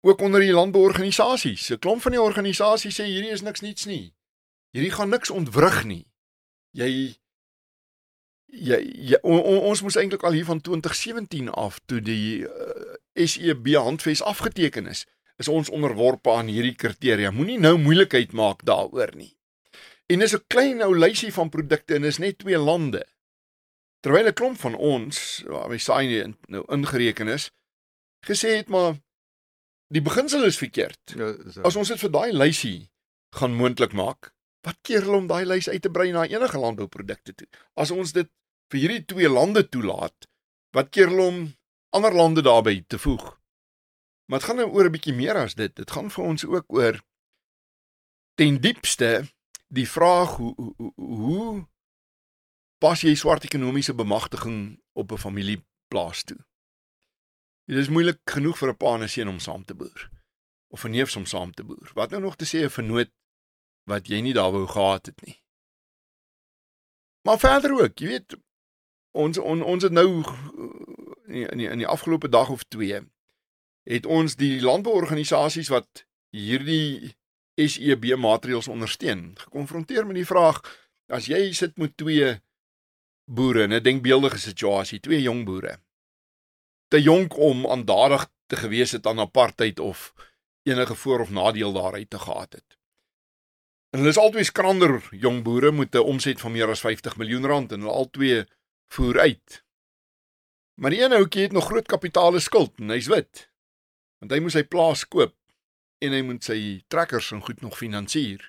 Ook 0.00 0.20
onder 0.20 0.40
die 0.40 0.52
landbouorganisasies. 0.52 1.70
'n 1.70 1.78
Klomp 1.78 2.02
van 2.02 2.12
die 2.12 2.22
organisasies 2.22 3.00
sê 3.00 3.04
hierdie 3.04 3.34
is 3.34 3.42
niks 3.42 3.60
niets 3.60 3.84
nie. 3.84 4.14
Hierdie 4.70 4.92
gaan 4.94 5.10
niks 5.10 5.30
ontwrig 5.30 5.84
nie. 5.84 6.04
Jy 6.76 6.90
jy, 8.50 8.78
jy 9.10 9.18
on, 9.22 9.38
on, 9.38 9.58
ons 9.70 9.82
moes 9.82 9.98
eintlik 9.98 10.22
al 10.26 10.36
hier 10.38 10.46
van 10.46 10.60
2017 10.60 11.50
af 11.50 11.78
toe 11.86 12.00
die 12.02 12.42
uh, 12.46 12.94
SEB 13.14 13.74
handves 13.78 14.22
afgeteken 14.22 14.90
is 14.90 15.06
is 15.40 15.48
ons 15.48 15.70
onderworpe 15.72 16.28
aan 16.36 16.50
hierdie 16.52 16.76
kriteria. 16.76 17.30
Moenie 17.32 17.56
nou 17.58 17.78
moeilikheid 17.80 18.34
maak 18.36 18.60
daaroor 18.68 19.14
nie. 19.16 19.32
En 20.12 20.20
dis 20.20 20.34
'n 20.36 20.44
klein 20.52 20.82
ou 20.84 20.92
lysie 20.92 21.32
van 21.32 21.48
produkte 21.48 21.94
en 21.94 22.04
is 22.04 22.18
net 22.18 22.38
twee 22.38 22.58
lande. 22.58 23.06
Terwyl 24.00 24.28
'n 24.28 24.32
klomp 24.32 24.58
van 24.60 24.74
ons, 24.74 25.42
waar 25.46 25.68
my 25.68 25.78
saai 25.78 26.34
nou 26.48 26.64
ingereken 26.68 27.28
is, 27.28 27.50
gesê 28.26 28.56
het 28.60 28.68
maar 28.68 29.00
die 29.88 30.02
beginsel 30.02 30.44
is 30.44 30.58
verkeerd. 30.58 31.00
Ja, 31.16 31.32
so. 31.50 31.62
As 31.62 31.76
ons 31.76 31.88
dit 31.88 32.00
vir 32.00 32.10
daai 32.10 32.32
lysie 32.32 32.90
gaan 33.30 33.54
moontlik 33.54 33.92
maak, 33.92 34.34
wat 34.66 34.78
keer 34.82 35.04
hulle 35.06 35.22
om 35.22 35.26
daai 35.30 35.44
lys 35.44 35.68
uit 35.68 35.82
te 35.82 35.90
brei 35.90 36.10
na 36.12 36.26
enige 36.28 36.58
landbouprodukte 36.58 37.34
toe? 37.34 37.48
As 37.74 37.90
ons 37.90 38.12
dit 38.12 38.28
vir 38.70 38.80
hierdie 38.80 39.04
twee 39.04 39.28
lande 39.28 39.64
toelaat, 39.68 40.28
wat 40.76 40.90
keer 40.94 41.10
hulle 41.12 41.28
om 41.32 41.40
ander 41.96 42.14
lande 42.14 42.44
daarbey 42.46 42.84
te 42.86 42.98
voeg? 42.98 43.24
Maar 44.30 44.38
dit 44.38 44.48
gaan 44.48 44.60
nou 44.62 44.68
oor 44.70 44.86
'n 44.86 44.94
bietjie 44.94 45.14
meer 45.14 45.36
as 45.36 45.54
dit. 45.54 45.74
Dit 45.76 45.90
gaan 45.90 46.10
vir 46.10 46.24
ons 46.24 46.44
ook 46.44 46.66
oor 46.68 47.00
ten 48.34 48.60
diepste 48.60 49.28
die 49.68 49.88
vraag 49.88 50.36
hoe 50.36 50.54
hoe, 50.56 50.92
hoe 50.96 51.66
pas 52.78 53.00
jy 53.00 53.14
swart 53.14 53.44
ekonomiese 53.44 53.94
bemagtiging 53.94 54.80
op 54.92 55.12
'n 55.12 55.18
familieplaas 55.18 56.24
toe? 56.24 56.38
Dit 57.66 57.78
is 57.78 57.88
moeilik 57.88 58.20
genoeg 58.24 58.58
vir 58.58 58.68
'n 58.68 58.76
pa 58.76 58.94
en 58.94 59.02
'n 59.02 59.08
seun 59.08 59.28
om 59.28 59.38
saam 59.38 59.64
te 59.64 59.74
boer 59.74 60.10
of 60.70 60.84
'n 60.84 60.90
neef 60.90 61.16
om 61.16 61.26
saam 61.26 61.52
te 61.52 61.64
boer. 61.64 61.90
Wat 61.94 62.10
nou 62.10 62.22
nog 62.22 62.36
te 62.36 62.46
sê 62.46 62.64
'n 62.64 62.70
vernoot 62.70 63.10
wat 63.84 64.08
jy 64.08 64.20
nie 64.20 64.34
daar 64.36 64.52
wou 64.52 64.66
gehad 64.66 65.06
het 65.06 65.22
nie. 65.26 65.36
Maar 67.28 67.38
verder 67.38 67.72
ook, 67.82 67.98
jy 67.98 68.06
weet 68.06 68.36
ons 69.10 69.38
on, 69.38 69.62
ons 69.62 69.82
het 69.82 69.92
nou 69.92 70.22
in 71.26 71.58
die, 71.58 71.68
in 71.68 71.82
die 71.82 71.88
afgelope 71.88 72.28
dag 72.28 72.50
of 72.50 72.62
2 72.68 73.00
het 73.90 74.06
ons 74.06 74.36
die 74.36 74.60
landbouorganisasies 74.62 75.70
wat 75.72 76.04
hierdie 76.36 77.16
SEB 77.60 78.14
maatreëls 78.16 78.68
ondersteun 78.70 79.34
gekonfronteer 79.40 80.06
met 80.06 80.20
die 80.20 80.28
vraag 80.28 80.62
as 81.10 81.26
jy 81.26 81.50
sit 81.56 81.76
met 81.78 81.96
twee 81.98 82.38
boere 83.30 83.66
in 83.66 83.72
'n 83.74 83.82
denkbeeldige 83.82 84.38
situasie, 84.38 85.00
twee 85.00 85.22
jong 85.22 85.44
boere 85.44 85.78
te 86.90 87.02
jonk 87.02 87.36
om 87.38 87.66
aandadig 87.66 88.28
te 88.46 88.56
gewees 88.56 88.90
het 88.90 89.06
aan 89.06 89.20
apartheid 89.22 89.78
of 89.78 90.12
enige 90.62 90.94
voor 90.94 91.20
of 91.20 91.30
nadeel 91.30 91.72
daaruit 91.72 92.10
te 92.10 92.18
gehad 92.18 92.52
het. 92.52 92.78
En 93.90 93.98
hulle 93.98 94.12
is 94.14 94.18
albei 94.18 94.44
skrander 94.44 95.00
jong 95.10 95.42
boere 95.42 95.72
met 95.72 95.94
'n 95.94 95.98
omset 95.98 96.40
van 96.40 96.52
meer 96.52 96.68
as 96.70 96.80
50 96.80 97.16
miljoen 97.16 97.46
rand 97.46 97.72
en 97.72 97.80
hulle 97.80 97.92
albei 97.92 98.46
voer 98.88 99.20
uit. 99.20 99.64
Maar 100.74 100.90
die 100.90 101.02
een 101.02 101.12
ouetjie 101.12 101.42
het 101.42 101.52
nog 101.52 101.64
groot 101.64 101.86
kapitaal 101.86 102.40
skuld 102.40 102.78
en 102.78 102.88
hy's 102.88 103.06
wit 103.06 103.50
want 104.20 104.32
hy 104.32 104.40
moes 104.40 104.52
sy 104.52 104.62
plaas 104.62 105.08
koop. 105.08 105.34
en 106.00 106.12
hy 106.12 106.22
moet 106.24 106.44
sy 106.44 106.82
trekkers 106.88 107.26
en 107.32 107.42
goed 107.44 107.60
nog 107.60 107.76
finansier. 107.76 108.40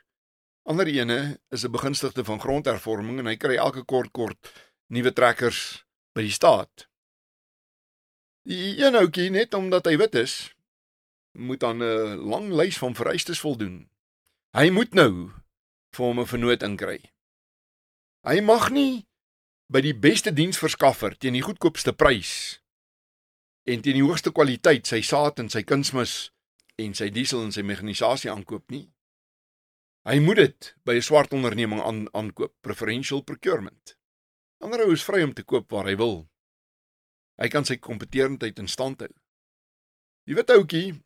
Ander 0.63 0.88
ene 0.88 1.39
is 1.50 1.65
'n 1.65 1.71
begunstigde 1.71 2.24
van 2.24 2.39
grondhervorming 2.39 3.19
en 3.19 3.25
hy 3.25 3.36
kry 3.36 3.55
elke 3.55 3.83
kort 3.83 4.12
kort 4.12 4.71
nuwe 4.88 5.12
trekkers 5.13 5.86
by 6.13 6.21
die 6.21 6.31
staat. 6.31 6.88
Die 8.48 8.79
een 8.79 8.95
ouetjie 8.95 9.29
net 9.29 9.53
omdat 9.53 9.86
hy 9.86 9.98
wit 9.98 10.15
is, 10.15 10.55
moet 11.31 11.63
aan 11.63 11.83
'n 11.83 12.15
lang 12.24 12.53
lys 12.53 12.77
van 12.77 12.95
vereistes 12.95 13.39
voldoen. 13.39 13.90
Hy 14.51 14.67
moet 14.67 14.91
nou 14.91 15.31
vir 15.96 16.03
hom 16.03 16.20
'n 16.20 16.27
vernoot 16.27 16.63
inkry. 16.67 17.00
Hy 18.27 18.41
mag 18.43 18.67
nie 18.70 19.08
by 19.72 19.79
die 19.79 19.96
beste 19.96 20.34
diensverskaffer 20.36 21.15
teen 21.15 21.39
die 21.39 21.46
goedkoopste 21.46 21.93
prys 21.96 22.60
en 23.63 23.81
teen 23.81 23.96
die 23.96 24.03
hoogste 24.03 24.36
kwaliteit 24.36 24.91
sy 24.91 25.00
saad 25.01 25.39
en 25.39 25.48
sy 25.48 25.63
kunsmis 25.63 26.34
en 26.75 26.93
sy 26.93 27.10
diesel 27.10 27.46
en 27.46 27.55
sy 27.55 27.63
mekanisasie 27.63 28.31
aankoop 28.31 28.67
nie. 28.75 28.91
Hy 30.03 30.20
moet 30.20 30.43
dit 30.43 30.75
by 30.84 31.00
'n 31.00 31.01
swart 31.01 31.31
onderneming 31.31 31.81
aan 31.81 32.08
aankoop, 32.13 32.53
preferential 32.62 33.24
procurement. 33.24 33.96
Ander 34.60 34.84
ou 34.84 34.91
is 34.91 35.03
vry 35.03 35.24
om 35.24 35.34
te 35.34 35.43
koop 35.43 35.72
waar 35.72 35.86
hy 35.86 35.96
wil. 35.96 36.29
Hy 37.39 37.48
kan 37.48 37.63
sy 37.63 37.77
kompetitiwiteit 37.77 38.60
in 38.60 38.67
stand 38.67 39.00
hou. 39.00 39.13
Die 40.27 40.36
wit 40.36 40.50
ouetjie 40.50 41.01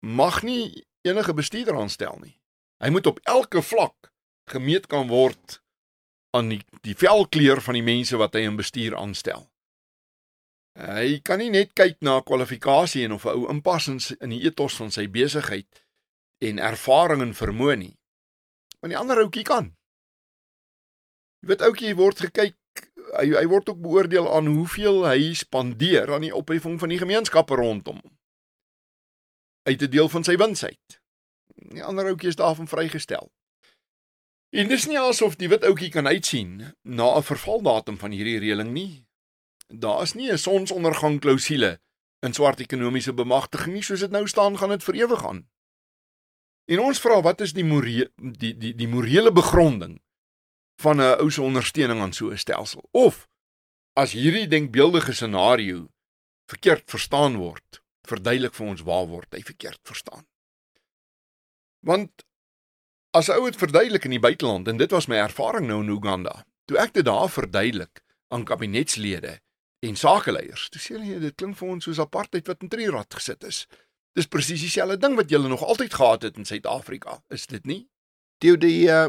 mag 0.00 0.42
nie 0.42 0.84
enige 1.02 1.32
bestuurder 1.32 1.74
aanstel 1.74 2.18
nie. 2.20 2.36
Hy 2.82 2.90
moet 2.92 3.06
op 3.06 3.20
elke 3.24 3.62
vlak 3.62 4.12
gemeet 4.50 4.86
kan 4.86 5.08
word 5.08 5.60
aan 6.36 6.50
die 6.52 6.60
die 6.84 6.94
velkleur 6.94 7.60
van 7.64 7.78
die 7.78 7.86
mense 7.86 8.18
wat 8.20 8.36
hy 8.36 8.44
in 8.46 8.58
bestuur 8.58 8.96
aanstel. 8.96 9.46
Hy 10.76 11.20
kan 11.24 11.40
nie 11.40 11.50
net 11.50 11.72
kyk 11.72 12.02
na 12.04 12.18
kwalifikasie 12.20 13.06
en 13.06 13.16
of 13.16 13.24
'n 13.24 13.32
ou 13.32 13.48
inpas 13.52 13.88
in, 13.88 14.00
in 14.20 14.30
die 14.30 14.44
etos 14.44 14.76
van 14.76 14.90
sy 14.90 15.08
besigheid 15.08 15.84
en 16.44 16.58
ervaring 16.58 17.22
en 17.22 17.34
vermoë 17.34 17.76
nie. 17.76 17.96
Maar 18.80 18.92
die 18.92 18.98
ander 18.98 19.22
ouetjie 19.24 19.44
kan. 19.44 19.72
Jy 21.40 21.48
weet 21.48 21.62
ouetjie 21.62 21.94
word 21.96 22.20
gekyk 22.28 22.56
hy 23.16 23.26
hy 23.38 23.46
word 23.48 23.68
ook 23.68 23.80
beoordeel 23.80 24.28
aan 24.34 24.46
hoeveel 24.50 25.06
hy 25.06 25.32
spandeer 25.34 26.12
aan 26.12 26.26
die 26.26 26.34
opheffing 26.34 26.78
van 26.80 26.92
die 26.92 27.00
gemeenskappe 27.00 27.56
rondom 27.56 28.00
hom. 28.02 28.14
Uit 29.64 29.82
'n 29.82 29.90
deel 29.90 30.08
van 30.08 30.24
sy 30.24 30.36
wins 30.36 30.64
uit. 30.64 31.00
Die 31.72 31.84
ander 31.84 32.06
ouetjie 32.06 32.28
is 32.28 32.38
daarvan 32.38 32.68
vrygestel. 32.68 33.30
En 34.50 34.68
dis 34.68 34.86
nie 34.86 34.98
asof 34.98 35.34
die 35.36 35.48
wit 35.48 35.64
ouetjie 35.66 35.90
kan 35.90 36.06
uitsien 36.06 36.72
na 36.82 37.16
'n 37.16 37.22
vervaldatum 37.22 37.98
van 37.98 38.10
hierdie 38.10 38.38
reëling 38.38 38.70
nie. 38.72 39.06
Daar 39.68 40.02
is 40.02 40.14
nie 40.14 40.30
'n 40.30 40.38
sonsondergang 40.38 41.20
klousule 41.20 41.80
in 42.20 42.32
swart 42.32 42.60
ekonomiese 42.60 43.12
bemagtiging 43.12 43.74
nie, 43.74 43.82
soos 43.82 44.00
dit 44.00 44.10
nou 44.10 44.26
staan 44.28 44.58
gaan 44.58 44.68
dit 44.68 44.84
vir 44.84 44.94
ewig 44.94 45.26
aan. 45.26 45.48
En 46.66 46.78
ons 46.78 47.00
vra 47.00 47.20
wat 47.22 47.40
is 47.40 47.52
die 47.52 47.64
morele 47.64 48.10
die 48.16 48.54
die 48.56 48.74
die 48.74 48.88
morele 48.88 49.32
begronding 49.32 50.00
van 50.82 51.00
'n 51.00 51.18
ou 51.20 51.30
se 51.30 51.42
ondersteuning 51.42 52.00
aan 52.00 52.12
so 52.12 52.30
'n 52.30 52.38
stelsel? 52.38 52.88
Of 52.90 53.28
as 53.94 54.12
hierdie 54.12 54.48
denkbeeldige 54.48 55.12
scenario 55.12 55.88
verkeerd 56.46 56.90
verstaan 56.90 57.36
word, 57.36 57.82
verduidelik 58.02 58.54
vir 58.54 58.66
ons 58.66 58.80
waar 58.80 59.06
word 59.06 59.34
hy 59.34 59.42
verkeerd 59.42 59.80
verstaan? 59.82 60.26
Want 61.86 62.24
as 63.16 63.28
'n 63.28 63.38
ou 63.38 63.44
dit 63.46 63.56
verduidelik 63.56 64.04
in 64.04 64.16
die 64.16 64.20
buiteland 64.20 64.68
en 64.68 64.76
dit 64.76 64.90
was 64.90 65.06
my 65.06 65.16
ervaring 65.16 65.66
nou 65.66 65.80
in 65.82 65.94
Uganda, 65.94 66.44
toe 66.64 66.78
ek 66.78 66.92
dit 66.92 67.04
daar 67.04 67.30
verduidelik 67.30 68.02
aan 68.28 68.44
kabinetslede 68.44 69.40
en 69.86 69.96
sakeleiers. 69.96 70.68
Toe 70.68 70.80
sê 70.80 70.96
hulle 70.96 71.20
dit 71.20 71.34
klink 71.34 71.56
vir 71.56 71.68
ons 71.68 71.84
soos 71.84 72.02
apartheid 72.02 72.46
wat 72.46 72.62
in 72.62 72.68
Trirad 72.68 73.14
gesit 73.14 73.44
is. 73.44 73.66
Dis 74.16 74.26
presies 74.26 74.60
dieselfde 74.60 74.98
ding 74.98 75.16
wat 75.16 75.30
julle 75.30 75.48
nog 75.48 75.62
altyd 75.62 75.94
gehad 75.94 76.22
het 76.22 76.36
in 76.36 76.44
Suid-Afrika, 76.44 77.22
is 77.28 77.46
dit 77.46 77.64
nie? 77.66 77.86
Toe 78.40 78.56
die 78.56 78.88
uh, 78.88 79.08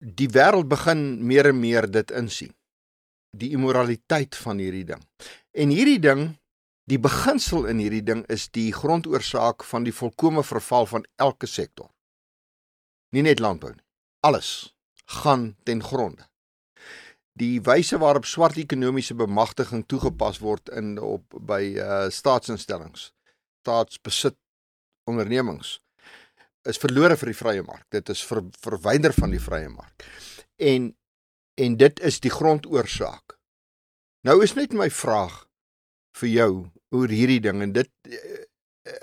die 0.00 0.28
wêreld 0.28 0.68
begin 0.68 1.26
meer 1.26 1.46
en 1.46 1.60
meer 1.60 1.90
dit 1.90 2.10
insien. 2.10 2.54
Die 3.36 3.52
immoraliteit 3.54 4.36
van 4.36 4.58
hierdie 4.58 4.84
ding. 4.84 5.02
En 5.52 5.68
hierdie 5.68 6.00
ding, 6.00 6.39
die 6.90 6.98
beginsel 6.98 7.68
in 7.70 7.78
hierdie 7.78 8.02
ding 8.02 8.24
is 8.32 8.48
die 8.50 8.72
grondoorsaak 8.74 9.64
van 9.64 9.86
die 9.86 9.94
volkomme 9.94 10.42
verval 10.42 10.90
van 10.90 11.06
elke 11.16 11.46
sektor. 11.46 11.90
Nie 13.14 13.22
net 13.22 13.40
landbou 13.40 13.70
nie. 13.72 13.86
Alles 14.26 14.74
gaan 15.06 15.54
ten 15.64 15.82
gronde 15.82 16.30
die 17.40 17.60
wyse 17.64 17.98
waarop 17.98 18.26
swart 18.26 18.58
ekonomiese 18.60 19.14
bemagtiging 19.18 19.84
toegepas 19.88 20.40
word 20.44 20.70
in 20.76 20.96
op 20.98 21.38
by 21.50 21.60
uh 21.78 22.08
staatsinstellings 22.12 23.10
staatsbesit 23.62 24.36
ondernemings 25.10 25.78
is 26.68 26.80
verlore 26.80 27.16
vir 27.20 27.32
die 27.32 27.38
vrye 27.38 27.66
mark 27.66 27.86
dit 27.94 28.12
is 28.12 28.22
ver, 28.26 28.42
verwyder 28.64 29.14
van 29.16 29.32
die 29.34 29.42
vrye 29.42 29.70
mark 29.72 30.06
en 30.72 30.90
en 31.60 31.76
dit 31.76 32.02
is 32.10 32.20
die 32.24 32.32
grondoorsaak 32.32 33.38
nou 34.28 34.40
is 34.44 34.56
net 34.58 34.76
my 34.76 34.90
vraag 34.90 35.44
vir 36.20 36.34
jou 36.34 36.52
oor 36.94 37.08
hierdie 37.08 37.40
ding 37.40 37.62
en 37.62 37.74
dit 37.76 37.90
eh, 38.10 38.46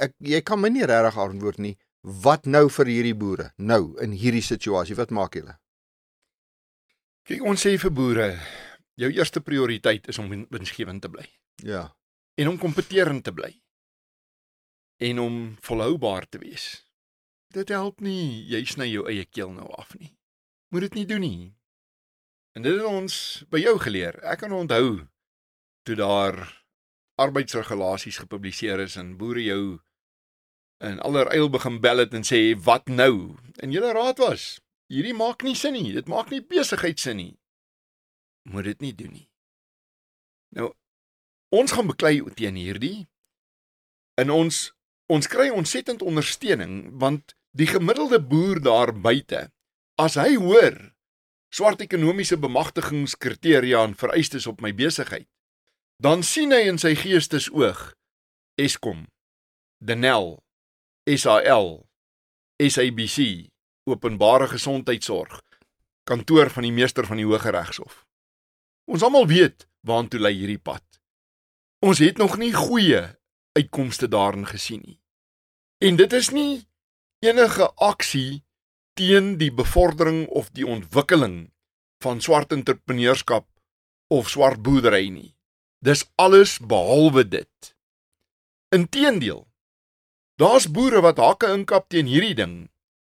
ek 0.08 0.16
jy 0.20 0.42
kan 0.42 0.60
my 0.62 0.72
nie 0.74 0.86
regtig 0.88 1.20
antwoord 1.28 1.62
nie 1.64 1.76
wat 2.24 2.46
nou 2.46 2.68
vir 2.72 2.92
hierdie 2.94 3.18
boere 3.18 3.52
nou 3.58 3.96
in 4.04 4.14
hierdie 4.16 4.46
situasie 4.46 4.98
wat 4.98 5.14
maak 5.16 5.36
julle 5.40 5.58
Kyk, 7.28 7.42
ons 7.44 7.60
sê 7.60 7.74
vir 7.76 7.92
boere, 7.92 8.26
jou 8.96 9.10
eerste 9.12 9.42
prioriteit 9.44 10.06
is 10.08 10.16
om 10.22 10.30
winsgewend 10.32 11.02
te 11.04 11.10
bly. 11.12 11.26
Ja. 11.60 11.82
En 12.40 12.54
om 12.54 12.60
kompeterend 12.62 13.26
te 13.26 13.34
bly. 13.36 13.50
En 15.04 15.20
om 15.20 15.36
volhoubaar 15.60 16.30
te 16.32 16.40
wees. 16.40 16.86
Dit 17.52 17.74
help 17.76 18.00
nie 18.00 18.46
jy 18.48 18.62
sny 18.72 18.88
jou 18.88 19.04
eie 19.12 19.26
keel 19.28 19.52
nou 19.52 19.68
af 19.76 19.92
nie. 20.00 20.14
Moet 20.72 20.88
dit 20.88 20.96
nie 21.02 21.06
doen 21.10 21.24
nie. 21.26 21.52
En 22.56 22.64
dit 22.64 22.80
het 22.80 22.88
ons 22.88 23.20
by 23.52 23.60
jou 23.60 23.76
geleer. 23.84 24.22
Ek 24.24 24.46
kan 24.46 24.56
onthou 24.56 25.04
toe 25.84 26.00
daar 26.00 26.40
arbeidsregulasies 27.18 28.22
gepubliseer 28.24 28.80
is 28.86 28.96
en 28.96 29.16
boere 29.18 29.44
jou 29.44 29.62
in 30.86 31.02
alleryl 31.02 31.50
begin 31.50 31.82
bel 31.82 32.04
het 32.06 32.14
en 32.14 32.26
sê 32.26 32.42
wat 32.64 32.88
nou? 32.88 33.36
En 33.58 33.74
julle 33.74 33.92
raad 33.98 34.22
was 34.22 34.58
Hierdie 34.88 35.16
maak 35.16 35.44
nie 35.44 35.56
sin 35.56 35.76
nie. 35.76 35.92
Dit 35.92 36.08
maak 36.08 36.32
nie 36.32 36.40
besigheid 36.40 37.00
sin 37.00 37.20
nie. 37.20 37.34
Moet 38.48 38.70
dit 38.72 38.86
nie 38.86 38.94
doen 38.96 39.12
nie. 39.12 39.28
Nou 40.56 40.72
ons 41.56 41.72
gaan 41.72 41.88
beklei 41.88 42.20
teen 42.36 42.58
hierdie 42.60 43.08
in 44.20 44.32
ons 44.32 44.74
ons 45.08 45.30
kry 45.32 45.48
ontsettend 45.48 46.02
ondersteuning 46.04 46.90
want 47.00 47.38
die 47.56 47.70
gemiddelde 47.70 48.20
boer 48.20 48.60
daar 48.60 48.92
buite 48.92 49.46
as 49.96 50.18
hy 50.20 50.36
hoor 50.36 50.76
swart 51.56 51.80
ekonomiese 51.86 52.36
bemagtigingskriteria 52.44 53.86
en 53.88 53.96
vereistes 53.96 54.50
op 54.52 54.60
my 54.60 54.74
besigheid 54.76 55.30
dan 55.98 56.22
sien 56.24 56.54
hy 56.54 56.68
in 56.70 56.78
sy 56.78 56.94
geestesoog 56.98 57.80
Eskom 58.62 59.08
Denel 59.82 60.36
SAL 61.10 61.72
SABC 62.62 63.50
openbare 63.90 64.50
gesondheidsorg 64.52 65.42
kantoor 66.08 66.52
van 66.54 66.68
die 66.68 66.74
meester 66.74 67.08
van 67.08 67.20
die 67.20 67.26
hoë 67.28 67.52
regshof. 67.52 68.04
Ons 68.88 69.04
almal 69.04 69.26
weet 69.28 69.66
waantoe 69.88 70.22
lei 70.22 70.36
hierdie 70.38 70.62
pad. 70.62 70.84
Ons 71.84 72.00
het 72.00 72.22
nog 72.22 72.38
nie 72.38 72.54
goeie 72.54 73.02
uitkomste 73.58 74.08
daarin 74.08 74.46
gesien 74.48 74.84
nie. 74.86 75.00
En 75.84 75.98
dit 75.98 76.14
is 76.14 76.30
nie 76.32 76.68
enige 77.26 77.68
aksie 77.76 78.44
teen 78.98 79.36
die 79.42 79.52
bevordering 79.54 80.28
of 80.30 80.54
die 80.54 80.66
ontwikkeling 80.66 81.50
van 82.06 82.22
swart 82.22 82.54
entrepreneurskap 82.54 83.50
of 84.14 84.30
swart 84.30 84.62
boerdery 84.62 85.10
nie. 85.10 85.37
Dis 85.80 86.06
alles 86.16 86.58
behalwe 86.60 87.28
dit. 87.28 87.76
Inteendeel, 88.74 89.46
daar's 90.42 90.68
boere 90.72 91.02
wat 91.06 91.22
hakke 91.22 91.52
inkap 91.54 91.90
teen 91.90 92.10
hierdie 92.10 92.36
ding 92.36 92.58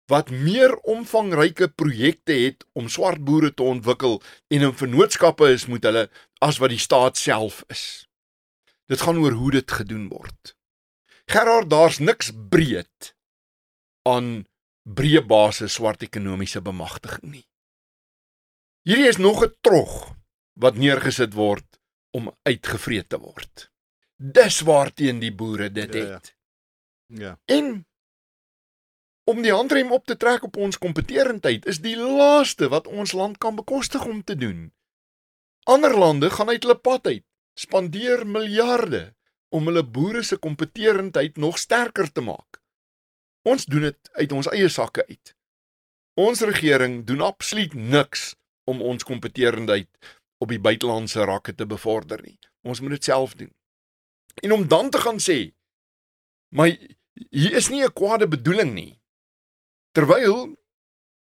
wat 0.09 0.31
meer 0.33 0.73
omvangryke 0.89 1.69
projekte 1.69 2.33
het 2.33 2.65
om 2.73 2.89
swart 2.89 3.21
boere 3.25 3.51
te 3.55 3.63
ontwikkel 3.63 4.23
en 4.49 4.65
in 4.71 4.73
vennootskappe 4.73 5.51
is 5.53 5.67
met 5.69 5.85
hulle 5.85 6.07
as 6.45 6.61
wat 6.63 6.73
die 6.73 6.81
staat 6.81 7.21
self 7.21 7.61
is. 7.69 8.09
Dit 8.89 9.05
gaan 9.05 9.21
oor 9.21 9.37
hoe 9.37 9.51
dit 9.59 9.71
gedoen 9.81 10.09
word. 10.09 10.55
Gerard, 11.29 11.69
daar's 11.69 12.01
niks 12.01 12.33
breed 12.33 13.13
aan 14.09 14.47
breë 14.89 15.27
basis 15.29 15.77
swart 15.77 16.03
ekonomiese 16.03 16.65
bemagtiging 16.65 17.29
nie. 17.29 17.47
Hierdie 18.89 19.11
is 19.13 19.21
nog 19.21 19.45
'n 19.45 19.53
trog 19.61 20.17
wat 20.57 20.81
neergesit 20.81 21.35
word 21.35 21.78
om 22.11 22.31
uitgevreet 22.43 23.09
te 23.09 23.19
word. 23.19 23.69
Dis 24.17 24.61
waarteen 24.61 25.21
die 25.23 25.35
boere 25.35 25.71
dit 25.73 25.95
ja, 25.95 26.01
ja. 26.01 26.15
het. 26.15 26.35
Ja. 27.07 27.21
ja. 27.25 27.39
En 27.45 27.87
om 29.29 29.43
die 29.43 29.53
handrem 29.53 29.93
op 29.93 30.07
te 30.07 30.17
trek 30.17 30.43
op 30.43 30.57
ons 30.57 30.79
kompetitiwiteit 30.81 31.67
is 31.69 31.83
die 31.85 31.97
laaste 31.97 32.71
wat 32.73 32.87
ons 32.87 33.13
land 33.13 33.39
kan 33.39 33.57
bekostig 33.59 34.05
om 34.05 34.23
te 34.25 34.37
doen. 34.37 34.71
Ander 35.69 35.99
lande 35.99 36.31
gaan 36.31 36.49
uit 36.49 36.63
hulle 36.65 36.79
pad 36.79 37.07
uit, 37.07 37.25
spandeer 37.53 38.25
miljarde 38.27 39.03
om 39.49 39.69
hulle 39.69 39.85
boere 39.85 40.23
se 40.25 40.37
kompetitiwiteit 40.37 41.37
nog 41.37 41.59
sterker 41.59 42.13
te 42.13 42.25
maak. 42.25 42.61
Ons 43.45 43.69
doen 43.69 43.85
dit 43.89 44.11
uit 44.13 44.33
ons 44.33 44.49
eie 44.53 44.69
sakke 44.73 45.05
uit. 45.09 45.35
Ons 46.19 46.41
regering 46.41 47.05
doen 47.07 47.21
absoluut 47.21 47.75
niks 47.75 48.33
om 48.65 48.81
ons 48.83 49.05
kompetitiwiteit 49.05 50.17
op 50.39 50.49
die 50.49 50.61
buitelandse 50.61 51.25
rakke 51.25 51.55
te 51.55 51.67
bevorder 51.67 52.23
nie. 52.23 52.39
Ons 52.63 52.81
moet 52.81 52.97
dit 52.97 53.05
self 53.05 53.35
doen. 53.35 53.53
En 54.43 54.53
om 54.53 54.69
dan 54.69 54.91
te 54.91 54.99
gaan 54.99 55.19
sê, 55.19 55.55
maar 56.55 56.71
hier 57.31 57.53
is 57.53 57.69
nie 57.69 57.83
'n 57.83 57.93
kwade 57.93 58.29
bedoeling 58.29 58.73
nie. 58.75 59.01
Terwyl 59.93 60.57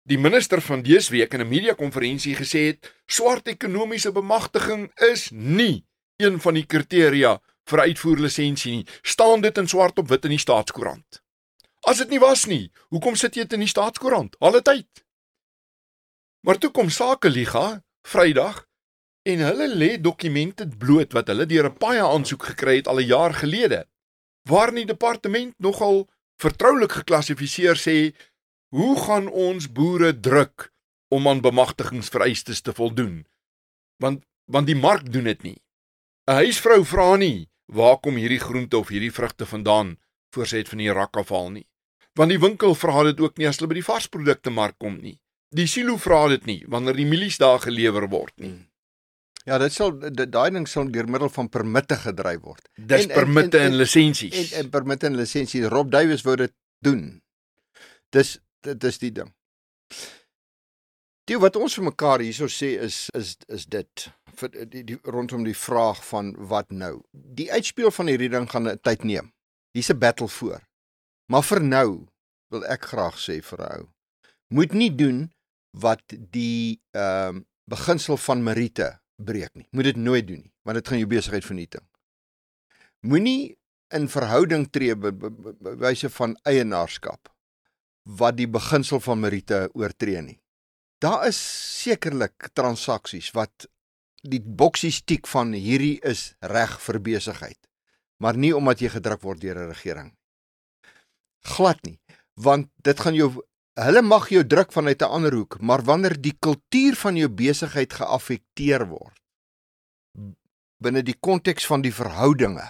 die 0.02 0.18
minister 0.18 0.60
van 0.60 0.82
dese 0.82 1.10
week 1.10 1.34
in 1.34 1.40
'n 1.40 1.48
media 1.48 1.74
konferensie 1.74 2.36
gesê 2.36 2.66
het 2.66 2.94
swart 3.06 3.48
ekonomiese 3.48 4.12
bemagtiging 4.12 4.90
is 4.94 5.30
nie 5.30 5.86
een 6.16 6.40
van 6.40 6.54
die 6.54 6.66
kriteria 6.66 7.40
vir 7.64 7.80
uitvoerlisensie 7.80 8.72
nie, 8.72 8.86
staan 9.02 9.40
dit 9.40 9.58
in 9.58 9.68
swart 9.68 9.98
op 9.98 10.08
wit 10.08 10.24
in 10.24 10.30
die 10.30 10.38
staatskoerant. 10.38 11.22
As 11.80 11.98
dit 11.98 12.08
nie 12.08 12.18
was 12.18 12.46
nie, 12.46 12.72
hoekom 12.88 13.16
sit 13.16 13.34
jy 13.34 13.42
dit 13.42 13.52
in 13.52 13.60
die 13.60 13.68
staatskoerant? 13.68 14.36
Alle 14.40 14.62
tyd. 14.62 15.04
Maar 16.40 16.58
toe 16.58 16.70
kom 16.70 16.90
Sakeliga 16.90 17.82
Vrydag 18.06 18.65
en 19.26 19.42
hulle 19.42 19.66
lê 19.74 19.96
dokumente 19.98 20.68
bloot 20.78 21.14
wat 21.16 21.30
hulle 21.32 21.46
deur 21.50 21.66
'n 21.68 21.78
paie 21.82 22.02
aansoek 22.02 22.42
gekry 22.50 22.76
het 22.76 22.88
al 22.88 23.00
'n 23.00 23.10
jaar 23.14 23.34
gelede. 23.34 23.86
Waar 24.50 24.68
in 24.68 24.80
die 24.82 24.92
departement 24.94 25.54
nogal 25.58 26.08
vertroulik 26.42 26.92
geklassifiseer 26.92 27.76
sê 27.76 28.14
hoe 28.76 28.94
gaan 29.06 29.28
ons 29.28 29.72
boere 29.72 30.20
druk 30.20 30.72
om 31.08 31.28
aan 31.28 31.40
bemagtigingsvereistes 31.40 32.60
te 32.60 32.72
voldoen? 32.72 33.26
Want 33.98 34.24
want 34.44 34.66
die 34.66 34.78
mark 34.78 35.12
doen 35.12 35.24
dit 35.24 35.42
nie. 35.42 35.58
'n 36.26 36.34
Huisvrou 36.42 36.84
vra 36.84 37.16
nie 37.16 37.48
waar 37.66 37.98
kom 37.98 38.14
hierdie 38.16 38.44
groente 38.48 38.78
of 38.78 38.88
hierdie 38.88 39.12
vrugte 39.12 39.46
vandaan 39.46 39.98
voor 40.30 40.46
sy 40.46 40.56
dit 40.56 40.68
van 40.68 40.78
die 40.78 40.92
rak 40.92 41.16
afhaal 41.16 41.50
nie. 41.50 41.66
Want 42.14 42.30
die 42.30 42.38
winkel 42.38 42.74
vra 42.74 43.02
dit 43.02 43.20
ook 43.20 43.36
nie 43.38 43.48
as 43.48 43.58
hulle 43.58 43.68
by 43.68 43.74
die 43.74 43.90
varsprodukte 43.90 44.50
mark 44.50 44.78
kom 44.78 45.00
nie. 45.00 45.18
Die 45.50 45.66
silo 45.66 45.96
vra 45.96 46.28
dit 46.28 46.46
nie 46.46 46.64
wanneer 46.68 46.94
die 46.94 47.06
mielies 47.06 47.38
daar 47.38 47.58
gelewer 47.58 48.08
word 48.08 48.38
nie. 48.38 48.54
Ja, 49.46 49.60
dit 49.62 49.72
sal 49.72 49.94
daai 50.00 50.50
ding 50.50 50.66
sal 50.66 50.90
deur 50.90 51.06
middel 51.06 51.30
van 51.30 51.48
permitte 51.48 51.96
gedryf 52.02 52.42
word. 52.42 52.68
Dis 52.74 53.06
permitte 53.06 53.60
en, 53.60 53.68
en, 53.68 53.72
en 53.72 53.78
lisensies. 53.78 54.34
En, 54.34 54.64
en 54.64 54.70
permitte 54.74 55.06
en 55.06 55.18
lisensies. 55.18 55.68
Rob 55.70 55.92
Davies 55.92 56.24
wou 56.26 56.34
dit 56.40 56.54
doen. 56.82 57.04
Dis 58.14 58.36
dit 58.66 58.84
is 58.90 58.98
die 58.98 59.12
ding. 59.14 59.30
Die 61.30 61.38
wat 61.42 61.58
ons 61.58 61.74
vir 61.78 61.86
mekaar 61.86 62.22
hierso 62.22 62.50
sê 62.50 62.72
is 62.82 63.06
is 63.14 63.36
is 63.46 63.66
dit 63.70 64.08
vir 64.40 64.52
die, 64.66 64.82
die 64.90 64.98
rondom 65.06 65.46
die 65.46 65.56
vraag 65.56 66.02
van 66.10 66.34
wat 66.50 66.74
nou. 66.74 67.00
Die 67.12 67.48
uitspeel 67.52 67.94
van 67.94 68.10
hierdie 68.10 68.30
ding 68.34 68.50
gaan 68.50 68.68
'n 68.68 68.82
tyd 68.82 69.04
neem. 69.04 69.30
Hier's 69.74 69.90
'n 69.90 69.98
battle 69.98 70.28
voor. 70.28 70.60
Maar 71.30 71.42
vir 71.42 71.62
nou 71.62 71.90
wil 72.50 72.66
ek 72.66 72.90
graag 72.90 73.18
sê 73.18 73.42
vir 73.42 73.62
ou 73.62 73.86
moet 74.48 74.72
nie 74.72 74.90
doen 74.94 75.26
wat 75.70 76.02
die 76.30 76.80
ehm 76.94 77.36
uh, 77.36 77.42
beginsel 77.66 78.16
van 78.16 78.42
Merite 78.46 79.00
breek 79.16 79.54
nie. 79.54 79.66
Moet 79.70 79.92
dit 79.92 79.96
nooit 79.96 80.26
doen 80.26 80.42
nie, 80.42 80.52
want 80.62 80.78
dit 80.80 80.88
gaan 80.88 80.98
jou 80.98 81.08
besigheid 81.10 81.44
vernietig. 81.44 81.84
Moenie 83.06 83.56
in 83.94 84.08
verhouding 84.10 84.66
tree 84.74 84.96
by 84.98 85.12
wyse 85.78 86.10
van 86.16 86.34
eienaarskap 86.48 87.30
wat 88.18 88.36
die 88.38 88.48
beginsel 88.50 89.00
van 89.02 89.20
Merite 89.22 89.66
oortree 89.74 90.22
nie. 90.22 90.38
Daar 91.02 91.26
is 91.28 91.38
sekerlik 91.82 92.50
transaksies 92.54 93.32
wat 93.36 93.66
die 94.26 94.40
boksies 94.40 95.02
tik 95.04 95.26
van 95.30 95.52
hierdie 95.54 95.98
is 96.06 96.34
reg 96.40 96.78
vir 96.82 97.00
besigheid, 97.02 97.58
maar 98.22 98.38
nie 98.38 98.54
omdat 98.56 98.82
jy 98.82 98.90
gedruk 98.94 99.22
word 99.22 99.40
deur 99.40 99.58
'n 99.58 99.70
regering. 99.70 100.16
Glad 101.44 101.82
nie, 101.84 101.98
want 102.34 102.70
dit 102.82 103.00
gaan 103.00 103.14
jou 103.14 103.42
Hulle 103.76 104.02
mag 104.02 104.28
jou 104.32 104.46
druk 104.46 104.72
vanuit 104.72 105.02
'n 105.02 105.12
ander 105.16 105.34
hoek, 105.34 105.60
maar 105.60 105.82
wanneer 105.82 106.20
die 106.20 106.36
kultuur 106.38 106.96
van 106.96 107.16
jou 107.16 107.28
besigheid 107.28 107.92
geaffekteer 107.92 108.88
word 108.88 109.20
binne 110.82 111.02
die 111.04 111.16
konteks 111.20 111.66
van 111.68 111.84
die 111.84 111.94
verhoudinge. 111.94 112.64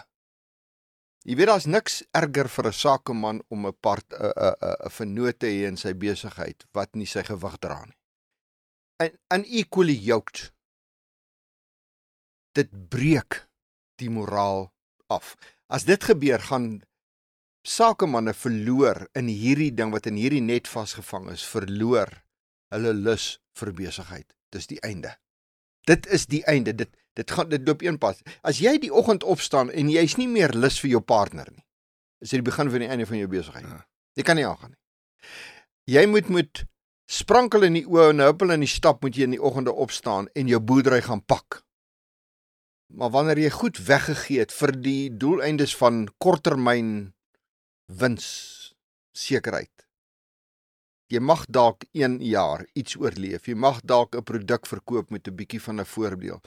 Jy 1.27 1.35
weet 1.39 1.51
daar's 1.51 1.67
niks 1.67 2.03
erger 2.15 2.49
vir 2.49 2.69
'n 2.69 2.73
sakeman 2.73 3.43
om 3.51 3.67
'n 3.67 3.77
part 3.81 4.07
'n 4.13 4.31
'n 4.31 4.55
'n 4.87 4.91
vernoot 4.91 5.39
te 5.39 5.47
hê 5.47 5.67
in 5.67 5.77
sy 5.77 5.93
besigheid 5.93 6.65
wat 6.73 6.95
nie 6.95 7.07
sy 7.07 7.23
gewig 7.23 7.59
dra 7.59 7.85
nie. 7.85 7.99
En 8.99 9.13
unequally 9.35 9.99
yoked. 9.99 10.53
Dit 12.55 12.71
breek 12.89 13.49
die 13.99 14.11
moraal 14.11 14.73
af. 15.09 15.37
As 15.69 15.85
dit 15.85 16.05
gebeur, 16.05 16.39
gaan 16.39 16.83
sakemanne 17.67 18.35
verloor 18.35 19.07
in 19.19 19.29
hierdie 19.31 19.73
ding 19.75 19.91
wat 19.95 20.07
in 20.07 20.19
hierdie 20.21 20.43
net 20.45 20.71
vasgevang 20.71 21.31
is, 21.33 21.45
verloor 21.45 22.13
hulle 22.75 22.93
lus 22.95 23.37
vir 23.59 23.73
besigheid. 23.75 24.29
Dis 24.55 24.69
die 24.71 24.79
einde. 24.87 25.17
Dit 25.87 26.07
is 26.07 26.27
die 26.31 26.45
einde. 26.47 26.75
Dit 26.75 26.95
dit 27.17 27.31
gaan 27.33 27.49
dit 27.49 27.63
loop 27.65 27.81
een 27.83 27.97
pas. 27.99 28.19
As 28.45 28.59
jy 28.61 28.75
die 28.79 28.93
oggend 28.93 29.25
opstaan 29.25 29.71
en 29.73 29.89
jy's 29.89 30.19
nie 30.21 30.29
meer 30.29 30.53
lus 30.53 30.77
vir 30.83 30.91
jou 30.91 31.01
partner 31.01 31.49
nie, 31.49 31.65
is 32.21 32.29
dit 32.29 32.43
die 32.43 32.49
begin 32.51 32.69
van 32.71 32.85
die 32.85 32.91
einde 32.93 33.07
van 33.09 33.17
jou 33.23 33.29
besigheid. 33.33 33.65
Ja. 33.65 33.79
Jy 34.21 34.25
kan 34.29 34.37
nie 34.37 34.45
aangaan 34.45 34.75
nie. 34.75 34.83
Jy 35.97 36.03
moet 36.13 36.29
moet 36.29 36.65
sprankel 37.09 37.65
in 37.65 37.79
die 37.79 37.87
oë 37.87 38.11
en 38.11 38.25
huppel 38.27 38.53
in 38.53 38.67
die 38.67 38.71
stap 38.71 39.01
moet 39.01 39.17
jy 39.17 39.31
in 39.31 39.37
die 39.37 39.43
oggende 39.43 39.73
opstaan 39.73 40.29
en 40.35 40.51
jou 40.51 40.61
boerdery 40.61 41.01
gaan 41.07 41.25
pak. 41.25 41.63
Maar 42.93 43.15
wanneer 43.15 43.41
jy 43.47 43.51
goed 43.55 43.81
weggegee 43.87 44.45
het 44.45 44.53
vir 44.53 44.75
die 44.77 45.09
doeleindes 45.17 45.73
van 45.79 46.05
korttermyn 46.23 47.16
wins 47.87 48.75
sekerheid. 49.17 49.71
Jy 51.07 51.21
mag 51.23 51.45
dalk 51.47 51.85
1 51.95 52.19
jaar 52.27 52.65
iets 52.75 52.97
oorleef. 52.99 53.47
Jy 53.47 53.55
mag 53.55 53.81
dalk 53.87 54.17
'n 54.17 54.23
produk 54.23 54.67
verkoop 54.67 55.11
met 55.11 55.29
'n 55.29 55.37
bietjie 55.37 55.63
van 55.63 55.81
'n 55.81 55.85
voordeel. 55.85 56.41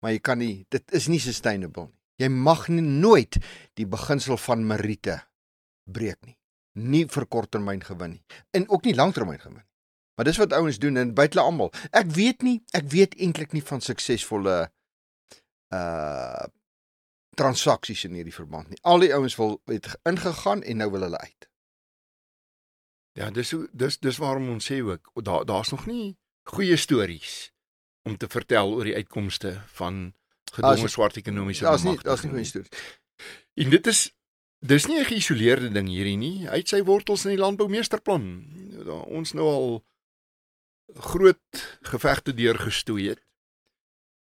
Maar 0.00 0.12
jy 0.12 0.18
kan 0.18 0.38
nie 0.38 0.66
dit 0.68 0.92
is 0.92 1.08
nie 1.08 1.20
sustainable 1.20 1.86
nie. 1.86 2.00
Jy 2.16 2.28
mag 2.28 2.68
nie 2.68 2.82
nooit 2.82 3.36
die 3.74 3.86
beginsel 3.86 4.36
van 4.36 4.66
Merite 4.66 5.22
breek 5.84 6.24
nie. 6.24 6.38
Nie 6.72 7.06
vir 7.06 7.26
korttermyn 7.26 7.84
gewin 7.84 8.10
nie 8.10 8.24
en 8.50 8.68
ook 8.68 8.84
nie 8.84 8.94
langtermyn 8.94 9.38
gewin 9.40 9.56
nie. 9.56 9.68
Maar 10.16 10.24
dis 10.24 10.36
wat 10.36 10.52
ouens 10.52 10.78
doen 10.78 10.96
en 10.96 11.14
buite 11.14 11.40
almal. 11.40 11.72
Ek 11.90 12.06
weet 12.06 12.42
nie, 12.42 12.64
ek 12.72 12.88
weet 12.88 13.14
eintlik 13.14 13.52
nie 13.52 13.62
van 13.62 13.80
suksesvolle 13.80 14.72
uh 15.74 16.46
transaksies 17.36 18.04
in 18.08 18.16
hierdie 18.16 18.34
verband 18.34 18.72
nie. 18.72 18.78
Al 18.82 19.02
die 19.04 19.12
ouens 19.14 19.36
wil 19.36 19.58
het 19.70 19.92
ingegaan 20.08 20.62
en 20.62 20.82
nou 20.82 20.90
wil 20.94 21.06
hulle 21.06 21.20
uit. 21.20 21.48
Ja, 23.16 23.30
dis 23.32 23.54
dis 23.72 23.98
dis 24.04 24.20
waarom 24.20 24.48
ons 24.52 24.66
sê 24.70 24.82
ook 24.84 25.10
daar 25.24 25.44
daar's 25.48 25.72
nog 25.72 25.86
nie 25.88 26.16
goeie 26.52 26.76
stories 26.76 27.52
om 28.06 28.16
te 28.16 28.28
vertel 28.28 28.74
oor 28.74 28.84
die 28.84 28.94
uitkomste 28.94 29.56
van 29.78 30.12
gedwonge 30.52 30.88
swart 30.88 31.16
ekonomiese 31.16 31.64
bemagtiging. 31.64 32.02
Daar's 32.02 32.04
nie 32.04 32.10
daar's 32.10 32.24
nie 32.24 32.32
goeie 32.34 32.50
stories. 32.50 32.94
En 33.64 33.72
dit 33.72 33.86
is 33.92 34.00
dis 34.60 34.86
nie 34.86 34.98
'n 35.00 35.10
geïsoleerde 35.12 35.72
ding 35.72 35.88
hierdie 35.88 36.16
nie. 36.16 36.48
Hy 36.48 36.56
het 36.62 36.68
sy 36.68 36.82
wortels 36.82 37.24
in 37.24 37.36
die 37.36 37.42
landboumeesterplan. 37.44 38.24
Ons 39.06 39.32
nou 39.32 39.46
al 39.46 39.84
groot 40.94 41.78
gevegte 41.82 42.34
deurgestoei 42.34 43.08
het. 43.08 43.22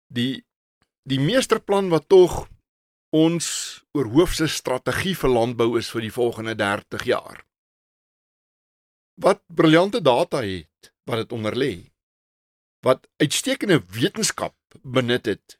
Die 0.07 0.45
die 1.03 1.19
meesterplan 1.19 1.89
wat 1.89 2.09
tog 2.09 2.47
ons 3.11 3.45
oorhoofse 3.91 4.47
strategie 4.47 5.13
vir 5.19 5.31
landbou 5.35 5.75
is 5.79 5.89
vir 5.91 6.07
die 6.07 6.13
volgende 6.15 6.55
30 6.55 7.03
jaar. 7.05 7.43
Wat 9.19 9.43
briljante 9.51 10.01
data 10.01 10.41
het 10.45 10.93
wat 11.05 11.23
dit 11.23 11.33
onder 11.35 11.55
lê. 11.55 11.91
Wat 12.81 13.07
uitstekende 13.19 13.81
wetenskap 13.91 14.55
benut 14.81 15.27
het 15.27 15.57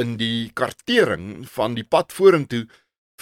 in 0.00 0.16
die 0.18 0.50
kartering 0.58 1.46
van 1.48 1.76
die 1.78 1.86
pad 1.86 2.12
vorentoe 2.12 2.66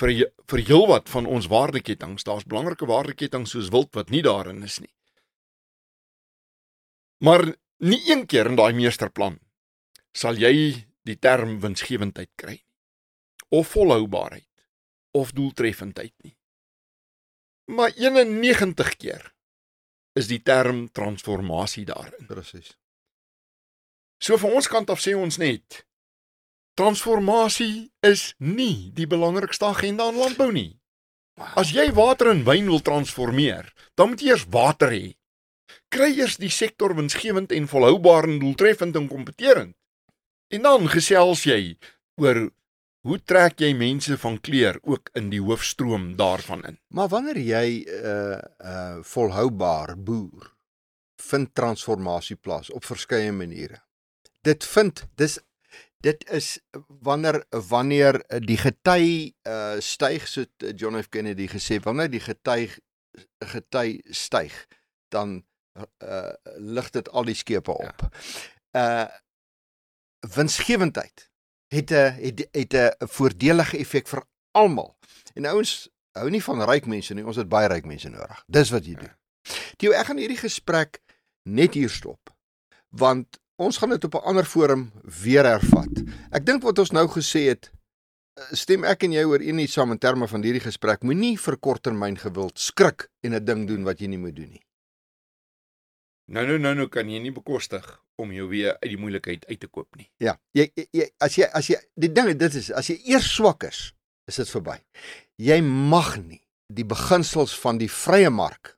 vir 0.00 0.14
vir 0.48 0.64
heelwat 0.64 1.10
van 1.12 1.26
ons 1.26 1.50
waardeketings. 1.52 2.24
Daar's 2.24 2.48
belangrike 2.48 2.88
waardeketings 2.88 3.52
soos 3.52 3.68
wild 3.68 3.92
wat 3.94 4.10
nie 4.10 4.22
daarin 4.24 4.64
is 4.64 4.80
nie. 4.80 4.94
Maar 7.20 7.44
nie 7.84 8.00
een 8.08 8.24
keer 8.26 8.48
in 8.48 8.56
daai 8.56 8.72
meesterplan 8.72 9.38
sal 10.16 10.40
jy 10.40 10.86
die 11.04 11.18
term 11.20 11.60
winsgewendheid 11.60 12.32
kry 12.40 12.56
of 13.50 13.68
volhoubaarheid 13.74 14.46
of 15.10 15.32
doeltreffendheid 15.34 16.14
nie. 16.22 16.36
Maar 17.70 17.92
91 17.96 18.96
keer 18.96 19.32
is 20.18 20.26
die 20.30 20.42
term 20.42 20.88
transformasie 20.92 21.84
daarin. 21.84 22.26
Presies. 22.26 22.74
So 24.18 24.36
van 24.38 24.58
ons 24.58 24.68
kant 24.68 24.90
af 24.90 25.00
sê 25.02 25.14
ons 25.16 25.38
net 25.40 25.84
transformasie 26.80 27.90
is 28.06 28.34
nie 28.38 28.90
die 28.96 29.06
belangrikste 29.10 29.68
agenda 29.68 30.08
in 30.08 30.20
landbou 30.20 30.48
nie. 30.54 30.78
As 31.56 31.72
jy 31.72 31.90
water 31.96 32.30
in 32.32 32.44
wyn 32.46 32.68
wil 32.68 32.82
transformeer, 32.84 33.68
dan 33.96 34.12
moet 34.12 34.22
jy 34.24 34.32
eers 34.32 34.46
water 34.52 34.92
hê. 34.92 35.14
Kry 35.92 36.10
eers 36.14 36.38
die 36.40 36.52
sektor 36.52 36.94
winsgewend 36.96 37.52
en 37.56 37.68
volhoubaar 37.68 38.28
en 38.28 38.40
doeltreffend 38.42 38.96
en 38.96 39.08
kompeterend. 39.10 39.74
En 40.50 40.66
dan 40.66 40.88
gesels 40.90 41.44
jy 41.48 41.76
oor 42.20 42.48
Hoe 43.00 43.16
trek 43.24 43.62
jy 43.64 43.70
mense 43.72 44.16
van 44.20 44.34
kleur 44.44 44.76
ook 44.84 45.08
in 45.16 45.30
die 45.32 45.40
hoofstroom 45.40 46.10
daarvan 46.20 46.64
in? 46.68 46.76
Maar 46.92 47.08
wanneer 47.08 47.38
jy 47.38 47.68
'n 47.80 47.88
uh, 47.88 48.40
uh 48.60 48.98
volhoubaar 49.02 49.96
boer 49.96 50.50
vind 51.16 51.54
transformasie 51.54 52.36
plaas 52.36 52.70
op 52.70 52.84
verskeie 52.84 53.32
maniere. 53.32 53.80
Dit 54.42 54.64
vind 54.64 55.06
dis 55.14 55.38
dit 56.00 56.30
is 56.30 56.60
wanneer 56.86 57.44
wanneer 57.48 58.20
die 58.44 58.58
gety 58.58 59.32
uh 59.48 59.80
styg 59.80 60.28
so 60.28 60.44
John 60.76 61.02
F 61.02 61.08
Kennedy 61.08 61.48
gesê 61.48 61.80
wanneer 61.80 62.10
die 62.10 62.20
gety 62.20 62.68
gety 63.38 64.00
styg 64.04 64.66
dan 65.08 65.44
uh 66.04 66.32
lig 66.56 66.90
dit 66.90 67.08
al 67.08 67.24
die 67.24 67.34
skepe 67.34 67.72
op. 67.72 68.08
Ja. 68.72 69.08
Uh 69.08 69.08
winsgewendheid 70.36 71.30
het 71.70 71.90
'n 71.90 72.12
het 72.18 72.48
het 72.52 72.74
'n 72.74 73.06
voordelige 73.06 73.78
effek 73.78 74.08
vir 74.08 74.22
almal. 74.52 74.96
En 75.34 75.46
ouens 75.46 75.88
hou 76.12 76.30
nie 76.30 76.42
van 76.42 76.62
ryk 76.62 76.86
mense 76.86 77.14
nie, 77.14 77.26
ons 77.26 77.36
het 77.36 77.48
baie 77.48 77.68
ryk 77.68 77.86
mense 77.86 78.08
nodig. 78.08 78.42
Dis 78.46 78.70
wat 78.70 78.84
jy 78.84 78.94
doen. 78.94 79.14
Theo, 79.76 79.92
ek 79.92 80.06
gaan 80.06 80.20
hierdie 80.20 80.40
gesprek 80.40 81.00
net 81.48 81.74
hier 81.74 81.90
stop. 81.90 82.30
Want 82.88 83.38
ons 83.56 83.76
gaan 83.76 83.94
dit 83.94 84.04
op 84.04 84.14
'n 84.14 84.26
ander 84.26 84.44
forum 84.44 84.90
weer 85.22 85.44
hervat. 85.44 86.02
Ek 86.30 86.46
dink 86.46 86.62
wat 86.62 86.78
ons 86.78 86.90
nou 86.90 87.06
gesê 87.08 87.46
het, 87.48 87.70
eh, 88.34 88.44
stem 88.52 88.84
ek 88.84 89.02
en 89.02 89.12
jy 89.12 89.24
oor 89.24 89.40
een 89.40 89.56
nie 89.56 89.66
saam 89.66 89.90
in 89.90 89.98
terme 89.98 90.28
van 90.28 90.42
hierdie 90.42 90.66
gesprek. 90.66 91.02
Moenie 91.02 91.38
vir 91.38 91.56
korttermyn 91.56 92.18
gewild 92.18 92.58
skrik 92.58 93.08
en 93.20 93.34
'n 93.34 93.44
ding 93.44 93.68
doen 93.68 93.84
wat 93.84 93.98
jy 93.98 94.06
nie 94.06 94.18
moet 94.18 94.36
doen 94.36 94.50
nie. 94.50 94.62
Nou 96.30 96.44
nou 96.46 96.60
nou 96.62 96.76
nou 96.78 96.86
kan 96.86 97.08
jy 97.10 97.18
nie 97.18 97.32
bekostig 97.34 97.86
om 98.22 98.30
jou 98.30 98.44
weer 98.52 98.76
uit 98.84 98.92
die 98.92 98.98
moeilikheid 99.02 99.48
uit 99.48 99.58
te 99.58 99.66
koop 99.66 99.96
nie. 99.98 100.06
Ja, 100.22 100.36
jy, 100.54 100.68
jy 100.94 101.08
as 101.18 101.34
jy 101.34 101.48
as 101.58 101.70
jy 101.72 101.78
die 101.98 102.10
ding 102.14 102.28
dit 102.38 102.58
is 102.60 102.68
as 102.70 102.86
jy 102.92 103.00
eers 103.10 103.26
swak 103.34 103.66
is, 103.66 103.80
is 104.30 104.38
dit 104.38 104.52
verby. 104.54 104.76
Jy 105.42 105.56
mag 105.66 106.12
nie 106.20 106.38
die 106.70 106.86
beginsels 106.86 107.56
van 107.58 107.80
die 107.82 107.88
vrye 107.90 108.30
mark 108.30 108.76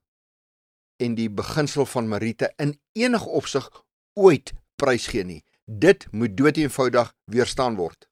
en 1.02 1.18
die 1.18 1.28
beginsel 1.28 1.84
van 1.92 2.08
Marite 2.08 2.48
in 2.62 2.72
enige 2.96 3.28
opsig 3.28 3.68
ooit 4.16 4.54
prysgee 4.80 5.26
nie. 5.28 5.42
Dit 5.68 6.08
moet 6.16 6.32
doeteenvoudig 6.38 7.12
weerstaan 7.36 7.76
word. 7.76 8.08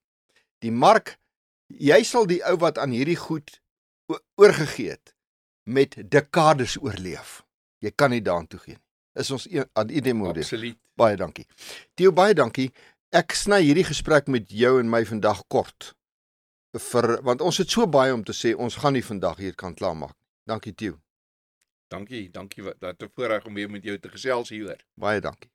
Die 0.60 0.74
mark 0.84 1.14
jy 1.72 2.02
sal 2.04 2.28
die 2.28 2.42
ou 2.44 2.58
wat 2.60 2.76
aan 2.76 2.92
hierdie 2.92 3.16
goed 3.16 3.56
oorgegee 4.36 4.98
het 4.98 5.16
met 5.64 5.96
dekades 6.12 6.76
oorleef. 6.84 7.40
Jy 7.80 7.96
kan 7.96 8.12
nie 8.12 8.20
daartoe 8.20 8.60
gee 8.68 8.76
nie 8.76 8.89
is 9.14 9.30
ons 9.30 9.46
aan 9.72 9.88
idemode. 9.88 10.40
Absoluut. 10.40 10.78
Baie 10.94 11.16
dankie. 11.16 11.46
Theo 11.94 12.12
baie 12.12 12.34
dankie. 12.34 12.70
Ek 13.10 13.34
sny 13.34 13.62
hierdie 13.64 13.86
gesprek 13.88 14.28
met 14.28 14.50
jou 14.50 14.78
en 14.80 14.90
my 14.90 15.04
vandag 15.04 15.42
kort. 15.48 15.94
vir 16.78 17.18
want 17.26 17.40
ons 17.42 17.56
het 17.58 17.70
so 17.70 17.86
baie 17.86 18.12
om 18.14 18.22
te 18.24 18.32
sê. 18.32 18.54
Ons 18.54 18.76
gaan 18.76 18.92
nie 18.92 19.02
vandag 19.02 19.40
hier 19.42 19.54
kan 19.54 19.74
klaarmaak 19.74 20.14
nie. 20.14 20.28
Dankie 20.46 20.74
Theo. 20.74 21.00
Dankie, 21.90 22.30
dankie 22.30 22.62
dat 22.78 23.02
'n 23.02 23.10
voorreg 23.14 23.44
om 23.46 23.54
weer 23.54 23.70
met 23.70 23.82
jou 23.82 23.98
te 23.98 24.08
gesels 24.08 24.48
hier. 24.48 24.86
Baie 24.94 25.20
dankie. 25.20 25.50